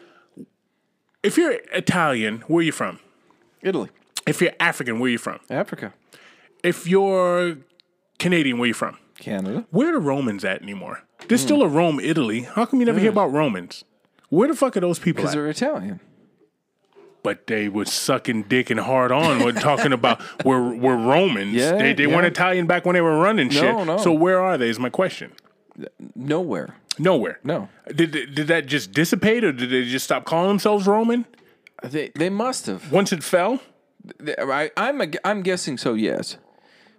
[1.24, 2.99] if you're Italian, where are you from?
[3.61, 3.89] Italy,
[4.26, 5.39] If you're African, where are you from?
[5.49, 5.93] Africa,
[6.63, 7.57] If you're
[8.19, 8.97] Canadian, where are you from?
[9.19, 9.65] Canada.
[9.72, 11.03] Where are the Romans at anymore?
[11.28, 12.41] There's still a Rome, Italy.
[12.41, 13.84] How come you never hear about Romans?
[14.30, 15.99] Where the fuck are those people Because they're Italian.
[17.24, 21.53] But they were sucking dick and hard on when talking about we're, we're Romans.
[21.53, 22.15] Yeah, they they yeah.
[22.15, 23.76] weren't Italian back when they were running shit.
[23.86, 23.97] no.
[23.97, 25.34] So where are they is my question.
[26.15, 26.76] Nowhere.
[26.97, 27.39] Nowhere.
[27.43, 27.69] No.
[27.93, 31.26] Did did that just dissipate or did they just stop calling themselves Roman
[31.84, 32.91] They they must have.
[32.91, 33.59] once it fell?
[34.39, 35.93] I, I'm a, I'm guessing so.
[35.93, 36.38] Yes,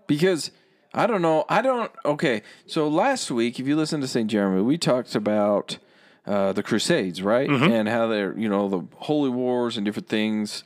[0.07, 0.53] because
[0.95, 1.45] I don't know.
[1.49, 1.91] I don't.
[2.05, 4.31] Okay, so last week, if you listen to St.
[4.31, 5.79] Jeremy, we talked about
[6.27, 7.49] uh, the Crusades, right?
[7.51, 10.65] And how they're, you know, the holy wars and different things.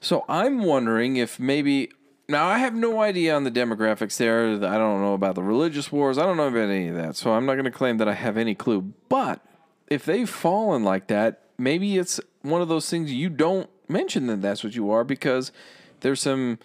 [0.00, 1.90] So I'm wondering if maybe.
[2.28, 4.54] Now, I have no idea on the demographics there.
[4.54, 6.18] I don't know about the religious wars.
[6.18, 7.16] I don't know about any of that.
[7.16, 8.94] So I'm not going to claim that I have any clue.
[9.08, 9.44] But
[9.88, 14.40] if they've fallen like that, maybe it's one of those things you don't mention that
[14.40, 15.52] that's what you are because
[16.00, 16.58] there's some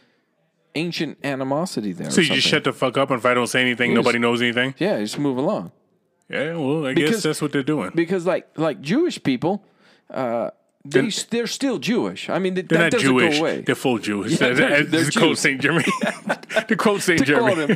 [0.76, 2.12] ancient animosity there.
[2.12, 4.42] So you just shut the fuck up, and if I don't say anything, nobody knows
[4.42, 4.76] anything.
[4.78, 5.72] Yeah, just move along.
[6.30, 7.92] Yeah, well, I Because- guess that's what they're doing.
[7.96, 9.64] Because like like Jewish people,
[10.14, 10.52] uh,
[10.86, 12.30] they They're- they're still Jewish.
[12.30, 13.36] I mean, th- They're that not doesn't Jewish.
[13.40, 13.62] go away.
[13.62, 14.32] They're full Jewish.
[14.42, 15.38] Yeah, They're, they're- quote.
[15.38, 15.60] St.
[15.62, 15.84] Jeremy.
[16.68, 17.02] to quote.
[17.02, 17.76] To Jeremy.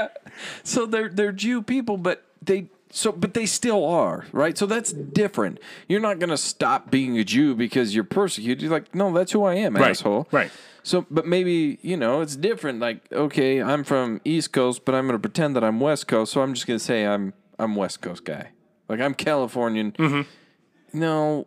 [0.62, 4.56] so they're they're Jew people, but they so but they still are right.
[4.56, 5.58] So that's different.
[5.88, 8.62] You're not going to stop being a Jew because you're persecuted.
[8.62, 10.28] You're like, no, that's who I am, Right, asshole.
[10.32, 10.50] right.
[10.82, 12.78] So, but maybe you know it's different.
[12.80, 16.32] Like, okay, I'm from East Coast, but I'm going to pretend that I'm West Coast.
[16.32, 18.50] So I'm just going to say I'm I'm West Coast guy.
[18.88, 19.92] Like I'm Californian.
[19.92, 20.98] Mm-hmm.
[20.98, 21.46] No,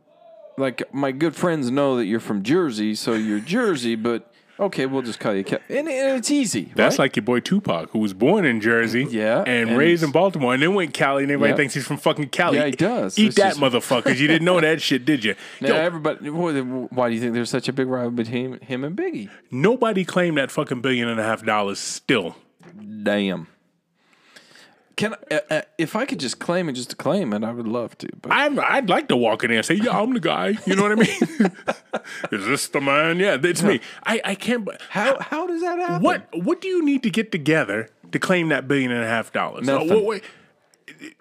[0.57, 3.95] like my good friends know that you're from Jersey, so you're Jersey.
[3.95, 5.43] But okay, we'll just call you.
[5.45, 6.71] Cal- and, and it's easy.
[6.75, 7.05] That's right?
[7.05, 10.53] like your boy Tupac, who was born in Jersey, Yeah, and, and raised in Baltimore,
[10.53, 12.57] and then went Cali, and everybody thinks he's from fucking Cali.
[12.57, 13.17] Yeah, he does.
[13.17, 14.17] Eat It's that, just- motherfuckers!
[14.19, 15.35] You didn't know that shit, did you?
[15.61, 16.29] Now, Yo, everybody.
[16.29, 19.29] Why do you think there's such a big rivalry between him and Biggie?
[19.51, 21.79] nobody claimed that fucking billion and a half dollars.
[21.79, 22.35] Still,
[23.03, 23.47] Damn.
[24.99, 27.53] Can I, uh, uh, if I could just claim it, just to claim it, I
[27.53, 28.09] would love to.
[28.21, 30.75] But I'm, I'd like to walk in there and say, "Yeah, I'm the guy." You
[30.75, 31.51] know what I mean?
[32.33, 33.17] Is this the man?
[33.17, 33.79] Yeah, it's me.
[34.05, 34.65] I, I can't.
[34.65, 36.03] but how how does that happen?
[36.03, 39.31] What What do you need to get together to claim that billion and a half
[39.31, 39.65] dollars?
[39.65, 39.89] Nothing.
[39.91, 40.21] Uh, what- what-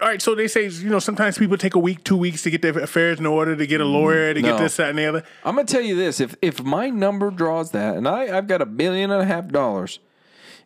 [0.03, 2.51] all right, so they say you know sometimes people take a week, two weeks to
[2.51, 5.05] get their affairs in order, to get a lawyer, to get this, that, and the
[5.07, 5.23] other.
[5.45, 8.61] I'm gonna tell you this: if if my number draws that, and I I've got
[8.61, 10.01] a billion and a half dollars,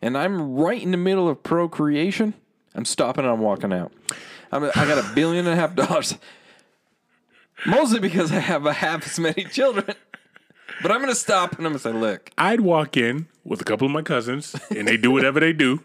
[0.01, 2.33] and I'm right in the middle of procreation,
[2.75, 3.91] I'm stopping and I'm walking out.
[4.51, 6.15] I'm, I got a billion and a half dollars,
[7.65, 9.95] mostly because I have a half as many children.
[10.81, 13.85] But I'm gonna stop and I'm gonna say, look, I'd walk in with a couple
[13.85, 15.81] of my cousins, and they do whatever they do,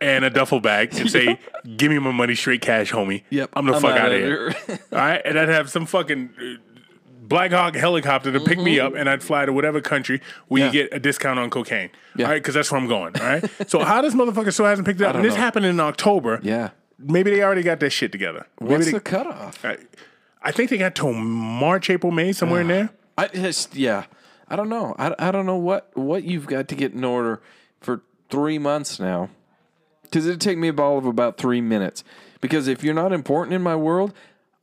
[0.00, 1.38] and a duffel bag, and say,
[1.76, 3.22] "Give me my money straight cash, homie.
[3.30, 4.54] Yep, I'm the fuck out outta of here."
[4.92, 6.71] All right, and I'd have some fucking uh,
[7.32, 10.74] Black Hawk helicopter to pick me up, and I'd fly to whatever country where Mm-hmm.
[10.76, 10.82] Yeah.
[10.82, 11.90] you get a discount on cocaine.
[12.16, 12.26] Yeah.
[12.26, 13.16] All right, because that's where I'm going.
[13.20, 13.44] All right.
[13.68, 15.14] so how this motherfucker still hasn't picked it up?
[15.16, 15.40] And this know.
[15.40, 16.40] happened in October.
[16.42, 16.70] yeah.
[17.04, 18.46] Maybe they already got that shit together.
[18.60, 19.64] Maybe What's they, the cutoff?
[19.64, 19.78] I,
[20.40, 22.90] I think they got till March, April, May, somewhere in there.
[23.18, 24.04] I just yeah.
[24.48, 24.94] I don't know.
[24.98, 27.40] I, I don't know what what you've got to get in order
[27.80, 29.30] for three months now,
[30.02, 32.04] because it'd take me a ball of about three minutes.
[32.40, 34.12] Because if you're not important in my world,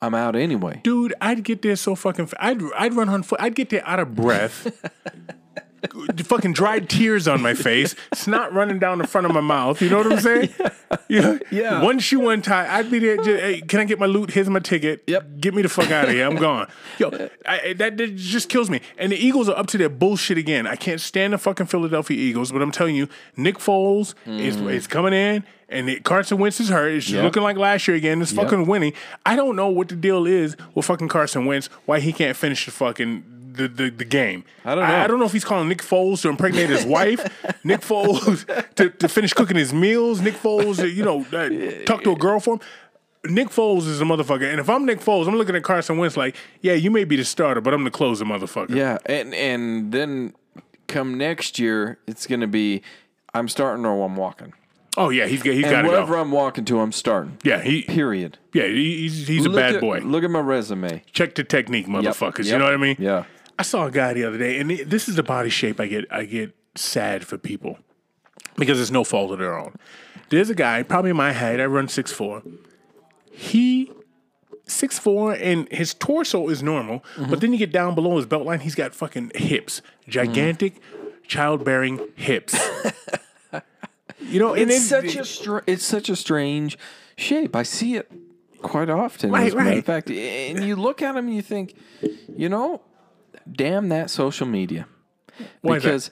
[0.01, 0.79] I'm out anyway.
[0.83, 2.27] Dude, I'd get there so fucking.
[2.27, 3.41] Fa- I'd I'd run on foot.
[3.41, 4.71] I'd get there out of breath.
[6.23, 9.81] fucking dried tears on my face, It's not running down the front of my mouth.
[9.81, 10.49] You know what I'm saying?
[11.07, 11.37] Yeah.
[11.51, 11.83] Yeah.
[11.83, 12.67] One shoe untied.
[12.67, 13.17] I'd be there.
[13.17, 14.31] Just, hey, can I get my loot?
[14.31, 15.03] Here's my ticket.
[15.07, 15.39] Yep.
[15.39, 16.25] Get me the fuck out of here.
[16.25, 16.67] I'm gone.
[16.97, 17.09] Yo,
[17.45, 18.81] I, that, that just kills me.
[18.97, 20.65] And the Eagles are up to their bullshit again.
[20.67, 23.07] I can't stand the fucking Philadelphia Eagles, but I'm telling you,
[23.37, 25.43] Nick Foles is, is coming in.
[25.67, 26.91] And it, Carson Wentz is hurt.
[26.91, 27.13] It's Mm.
[27.13, 27.23] Yep.
[27.23, 28.21] looking like last year again.
[28.21, 28.93] It's fucking winning.
[29.25, 31.67] I don't know what the deal is with fucking Carson Wentz.
[31.85, 33.23] Why he can't finish the fucking
[33.59, 34.43] the, the, the game.
[34.65, 34.95] I don't know.
[34.95, 37.19] I, don't know if he's calling Nick Foles to impregnate his wife.
[37.63, 38.45] Nick Foles
[38.75, 40.21] to, to finish cooking his meals.
[40.21, 42.59] Nick Foles, to, you know, uh, talk to a girl for him.
[43.25, 46.15] Nick Foles is a motherfucker, and if I'm Nick Foles, I'm looking at Carson Wentz
[46.15, 48.73] like, yeah, you may be the starter, but I'm the closer, motherfucker.
[48.73, 50.33] Yeah, and and then
[50.87, 52.81] come next year, it's gonna be
[53.33, 54.53] I'm starting or I'm walking.
[54.97, 56.21] Oh yeah, he's got he's got wherever go.
[56.21, 57.37] I'm walking to, I'm starting.
[57.43, 58.37] Yeah, he Period.
[58.53, 59.99] yeah he, he's he's a Look bad at- boy.
[59.99, 61.03] Look at my resume.
[61.11, 62.45] Check the technique, motherfuckers.
[62.45, 62.59] You Yep.
[62.59, 62.95] know what I mean?
[62.99, 63.25] Yeah.
[63.59, 66.05] I saw a guy the other day, and this is the body shape I get.
[66.11, 67.77] I get sad for people
[68.55, 69.75] because it's no fault of their own.
[70.29, 71.59] There's a guy, probably in my height.
[71.59, 72.41] I run six four.
[73.31, 73.91] He
[74.65, 77.29] six four, and his torso is normal, Mm-hmm.
[77.29, 80.81] but then you get down below his belt line, he's got fucking hips, gigantic,
[81.27, 82.57] childbearing hips.
[84.21, 86.77] you know, and It's such a str- it's such a strange
[87.17, 87.55] shape.
[87.55, 88.09] I see it
[88.61, 89.31] quite often.
[89.31, 91.75] Right, as a matter of fact, and you look at him and you think,
[92.37, 92.81] you know,
[93.51, 94.87] damn that social media,
[95.61, 96.11] Why because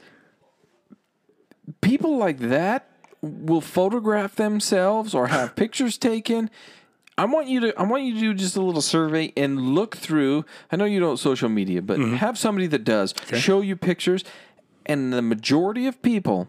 [1.82, 2.90] people like that
[3.22, 6.50] will photograph themselves or have pictures taken.
[7.18, 9.98] I want you to I want you to do just a little survey and look
[9.98, 10.46] through.
[10.72, 12.16] I know you don't social media, but Mm-hmm.
[12.18, 14.24] have somebody that does show you pictures,
[14.86, 16.48] and the majority of people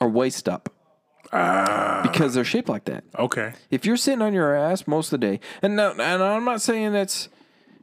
[0.00, 0.68] are waist up
[1.32, 2.00] Ah.
[2.02, 3.04] because they're shaped like that.
[3.18, 3.52] okay.
[3.70, 6.60] If you're sitting on your ass most of the day, and no, and I'm not
[6.60, 7.39] saying that's, Uh,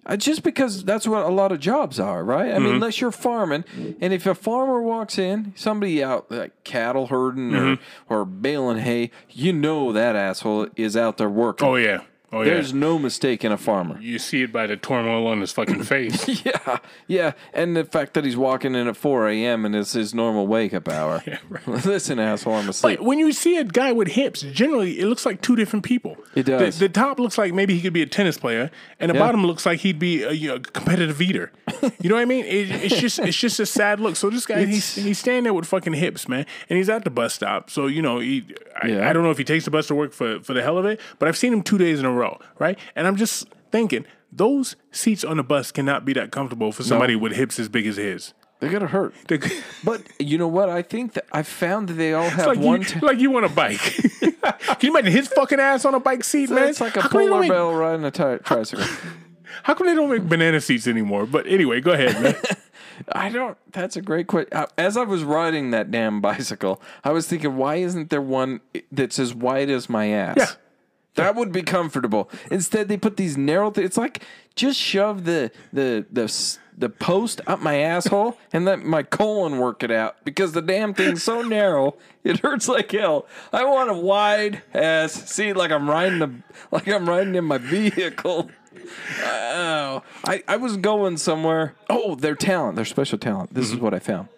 [0.07, 2.51] Uh, just because that's what a lot of jobs are, right?
[2.51, 2.75] I mean, mm-hmm.
[2.75, 3.65] unless you're farming,
[3.99, 8.13] and if a farmer walks in, somebody out like cattle herding or, mm-hmm.
[8.13, 11.67] or baling hay, you know that asshole is out there working.
[11.67, 12.03] Oh yeah.
[12.31, 12.55] Oh yeah.
[12.55, 13.97] There's no mistake in a farmer.
[14.01, 16.27] you see it by the turmoil on his fucking face.
[16.45, 19.65] Yeah, yeah, and the fact that he's walking in at 4 a.m.
[19.65, 21.23] and it's his normal wake up hour.
[21.67, 22.99] Listen, asshole, I'm asleep.
[22.99, 26.17] But when you see a guy with hips, generally it looks like two different people.
[26.35, 26.79] It does.
[26.79, 28.69] The, the top looks like maybe he could be a tennis player,
[28.99, 29.19] and the Yeah.
[29.21, 31.51] bottom looks like he'd be a, you know, competitive eater.
[32.01, 32.43] you know what I mean?
[32.45, 34.15] It, it's just it's just a sad look.
[34.17, 37.09] So this guy he's he's standing there with fucking hips, man, and he's at the
[37.09, 37.69] bus stop.
[37.69, 38.45] So you know, he,
[38.81, 39.09] I, Yeah.
[39.09, 40.85] I don't know if he takes the bus to work for for the hell of
[40.85, 42.16] it, but I've seen him two days in a row,
[42.59, 42.77] right?
[42.95, 47.15] And I'm just thinking those seats on the bus cannot be that comfortable for somebody
[47.15, 48.33] with hips as big as his.
[48.59, 49.13] They're gonna hurt.
[49.27, 49.39] They're-
[49.83, 50.67] But you know what?
[50.69, 52.79] I think that I found that they all have like one.
[52.81, 53.79] you, t- like you on a bike.
[54.19, 56.69] Can you imagine his fucking ass on a bike seat, man?
[56.69, 58.85] it's like a How come they don't polar make- riding a tri- tricycle.
[59.63, 61.25] How come they don't make banana seats anymore?
[61.25, 62.35] But anyway, go ahead, man.
[63.11, 63.57] I don't.
[63.71, 64.49] That's a great question.
[64.51, 68.59] Uh, as I was riding that damn bicycle, I was thinking, why isn't there one
[68.91, 70.35] that's as wide as my ass?
[70.37, 70.45] Yeah.
[71.17, 72.29] That would be comfortable.
[72.49, 73.71] Instead, they put these narrow.
[73.71, 74.23] Th- it's like
[74.55, 79.81] just shove the the the the post up my asshole and let my colon work
[79.81, 83.25] it out because the damn thing's so narrow it hurts like hell.
[83.51, 86.31] I want a wide ass seat like I'm riding the
[86.71, 88.51] like I'm riding in my vehicle.
[89.23, 91.75] Oh, I, I was going somewhere.
[91.89, 93.53] Oh, their talent, their special talent.
[93.53, 93.83] This is mm-hmm.
[93.83, 94.29] what I found.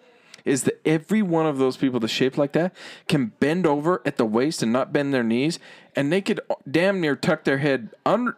[0.44, 2.74] Is that every one of those people that's shaped like that
[3.08, 5.58] can bend over at the waist and not bend their knees,
[5.96, 8.36] and they could damn near tuck their head under,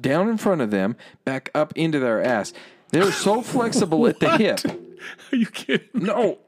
[0.00, 2.52] down in front of them, back up into their ass.
[2.90, 4.60] They're so flexible at the hip.
[5.32, 5.88] Are you kidding?
[5.94, 6.38] No,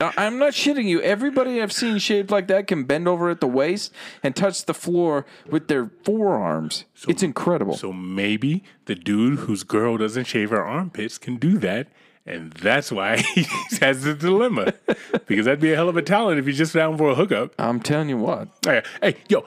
[0.00, 1.00] I- I'm not shitting you.
[1.00, 3.92] Everybody I've seen shaped like that can bend over at the waist
[4.22, 6.84] and touch the floor with their forearms.
[7.08, 7.76] it's incredible.
[7.76, 11.88] So maybe the dude whose girl doesn't shave her armpits can do that.
[12.24, 13.46] And that's why he
[13.80, 14.74] has the dilemma.
[15.26, 17.52] Because that'd be a hell of a talent if he's just down for a hookup.
[17.58, 18.48] I'm telling you what.
[18.66, 19.46] Hey, hey, yo,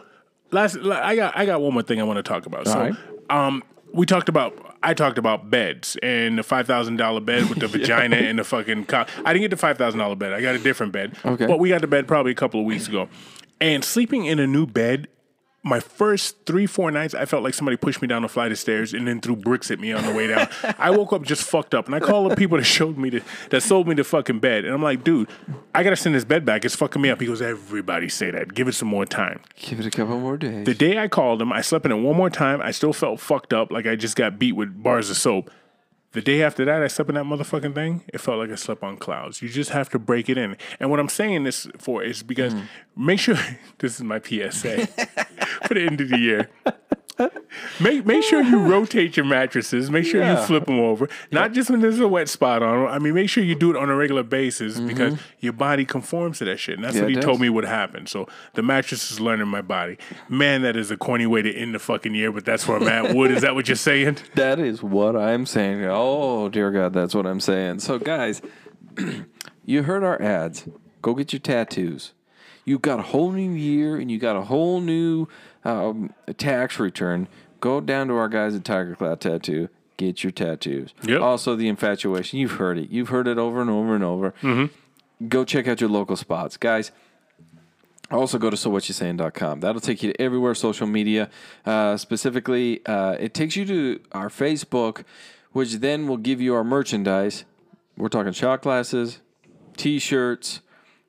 [0.51, 2.67] last I got I got one more thing I want to talk about.
[2.67, 2.93] So, right.
[3.29, 7.59] um, we talked about I talked about beds and the five thousand dollar bed with
[7.59, 9.09] the vagina and the fucking cock.
[9.25, 10.33] I didn't get the five thousand dollar bed.
[10.33, 11.15] I got a different bed.
[11.23, 11.47] Okay.
[11.47, 13.09] but we got the bed probably a couple of weeks ago.
[13.59, 15.07] And sleeping in a new bed.
[15.63, 18.57] My first three, four nights, I felt like somebody pushed me down a flight of
[18.57, 20.47] stairs and then threw bricks at me on the way down.
[20.79, 23.21] I woke up just fucked up, and I called the people that showed me the,
[23.51, 25.29] that sold me the fucking bed, and I'm like, dude,
[25.75, 26.65] I gotta send this bed back.
[26.65, 27.21] It's fucking me up.
[27.21, 28.55] He goes, everybody say that.
[28.55, 29.39] Give it some more time.
[29.55, 30.65] Give it a couple more days.
[30.65, 32.59] The day I called him, I slept in it one more time.
[32.59, 35.51] I still felt fucked up, like I just got beat with bars of soap.
[36.13, 38.03] The day after that, I slept in that motherfucking thing.
[38.13, 39.41] It felt like I slept on clouds.
[39.41, 40.57] You just have to break it in.
[40.79, 42.65] And what I'm saying this for is because mm.
[42.97, 43.35] make sure
[43.77, 44.87] this is my PSA
[45.67, 46.49] for the end of the year.
[47.79, 49.89] Make make sure you rotate your mattresses.
[49.89, 50.39] Make sure Yeah.
[50.39, 51.09] you flip them over.
[51.31, 52.87] Not just when there's a wet spot on them.
[52.87, 54.87] I mean, make sure you do it on a regular basis mm-hmm.
[54.87, 56.75] because your body conforms to that shit.
[56.75, 58.07] And that's Yeah, what he told me would happen.
[58.07, 59.97] So the mattress is learning my body.
[60.29, 62.87] Man, that is a corny way to end the fucking year, but that's where I'm
[62.87, 63.15] at.
[63.15, 64.17] Wood, is that what you're saying?
[64.35, 65.83] That is what I'm saying.
[65.85, 67.79] Oh, dear God, that's what I'm saying.
[67.79, 68.41] So, guys,
[69.65, 70.67] you heard our ads.
[71.01, 72.13] Go get your tattoos.
[72.65, 75.27] You got a whole new year and you got a whole new
[75.63, 77.27] um, tax return.
[77.59, 79.69] Go down to our guys at Tiger Cloud Tattoo.
[79.97, 80.93] Get your tattoos.
[81.03, 81.21] Yep.
[81.21, 82.39] Also, the infatuation.
[82.39, 82.89] You've heard it.
[82.89, 84.69] You've heard it over and over and over.
[85.27, 86.57] Go check out your local spots.
[86.57, 86.91] Guys,
[88.09, 89.61] also, go to sowhatyousaying.com.
[89.61, 91.29] That'll take you to everywhere social media.
[91.65, 95.03] Uh, specifically, uh, it takes you to our Facebook,
[95.53, 97.45] which then will give you our merchandise.
[97.95, 99.19] We're talking shot glasses,
[99.77, 100.61] t shirts,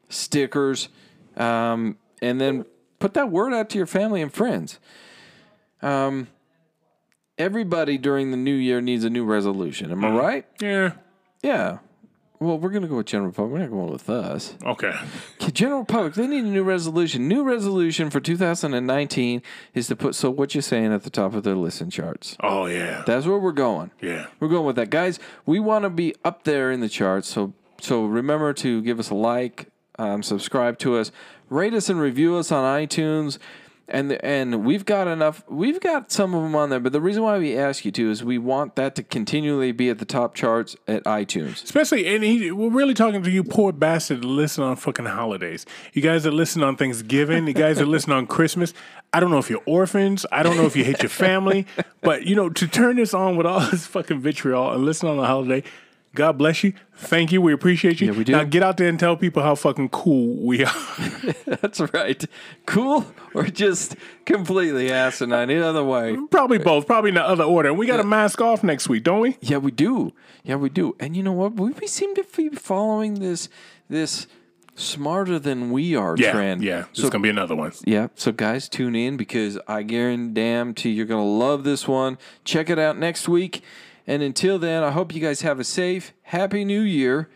[0.08, 0.90] stickers,
[1.36, 2.64] um, and then
[2.98, 4.78] put that word out to your family and friends.
[5.80, 6.28] Um,
[7.38, 9.90] everybody during the new year needs a new resolution.
[9.90, 10.46] Am I right?
[10.60, 10.92] Yeah.
[11.42, 11.78] Yeah.
[12.38, 13.52] Well, we're going to go with General Public.
[13.52, 14.56] We're not going with us.
[14.64, 14.92] Okay.
[15.40, 17.28] Okay, General public, they need a new resolution.
[17.28, 19.42] New resolution for 2019
[19.74, 22.36] is to put "So What you're Saying" at the top of their listen charts.
[22.40, 23.04] Oh yeah.
[23.06, 23.92] That's where we're going.
[24.00, 24.26] Yeah.
[24.40, 25.20] We're going with that, guys.
[25.46, 27.28] We want to be up there in the charts.
[27.28, 29.68] So, so remember to give us a like,
[29.98, 31.12] um, subscribe to us,
[31.50, 33.38] rate us and review us on iTunes.
[33.88, 35.44] And and we've got enough.
[35.50, 36.80] We've got some of them on there.
[36.80, 39.90] But the reason why we ask you to is we want that to continually be
[39.90, 41.62] at the top charts at iTunes.
[41.62, 45.66] Especially, and he, we're really talking to you poor bastard listen on fucking holidays.
[45.92, 48.72] You guys that listen on Thanksgiving, you guys that listen on Christmas.
[49.12, 50.24] I don't know if you're orphans.
[50.32, 51.66] I don't know if you hate your family.
[52.00, 55.18] But, you know, to turn this on with all this fucking vitriol and listen on
[55.18, 55.64] a holiday,
[56.14, 56.74] God bless you.
[56.94, 57.40] Thank you.
[57.40, 58.08] We appreciate you.
[58.12, 58.32] Yeah, we do.
[58.32, 60.74] Now get out there and tell people how fucking cool we are.
[61.46, 62.22] That's right.
[62.66, 63.96] Cool or just
[64.26, 65.50] completely asinine?
[65.50, 66.18] Either other way.
[66.30, 66.86] Probably both.
[66.86, 67.70] Probably in the other order.
[67.70, 69.38] And we got to mask off next week, don't we?
[69.40, 70.12] Yeah, we do.
[70.44, 70.94] Yeah, we do.
[71.00, 71.54] And you know what?
[71.54, 73.48] We, we seem to be following this
[73.88, 74.26] this
[74.74, 76.32] smarter than we are Yeah.
[76.32, 76.62] trend.
[76.62, 76.84] Yeah.
[76.90, 77.72] It's So gonna be another one.
[77.84, 78.08] yeah.
[78.14, 82.16] So guys, tune in because I guarantee you're gonna love this one.
[82.44, 83.62] Check it out next week.
[84.06, 87.28] And until then, I hope you guys have a safe, happy new year.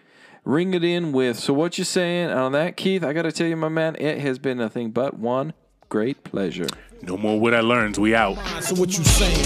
[0.44, 3.02] Ring it in with so what you saying on that, Keith.
[3.02, 5.54] I gotta tell you, my man, it has been nothing but one
[5.88, 6.68] great pleasure.
[7.02, 7.98] No more what I learns.
[7.98, 8.36] We out.
[8.62, 9.44] So what you saying?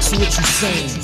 [0.00, 1.03] So what you saying?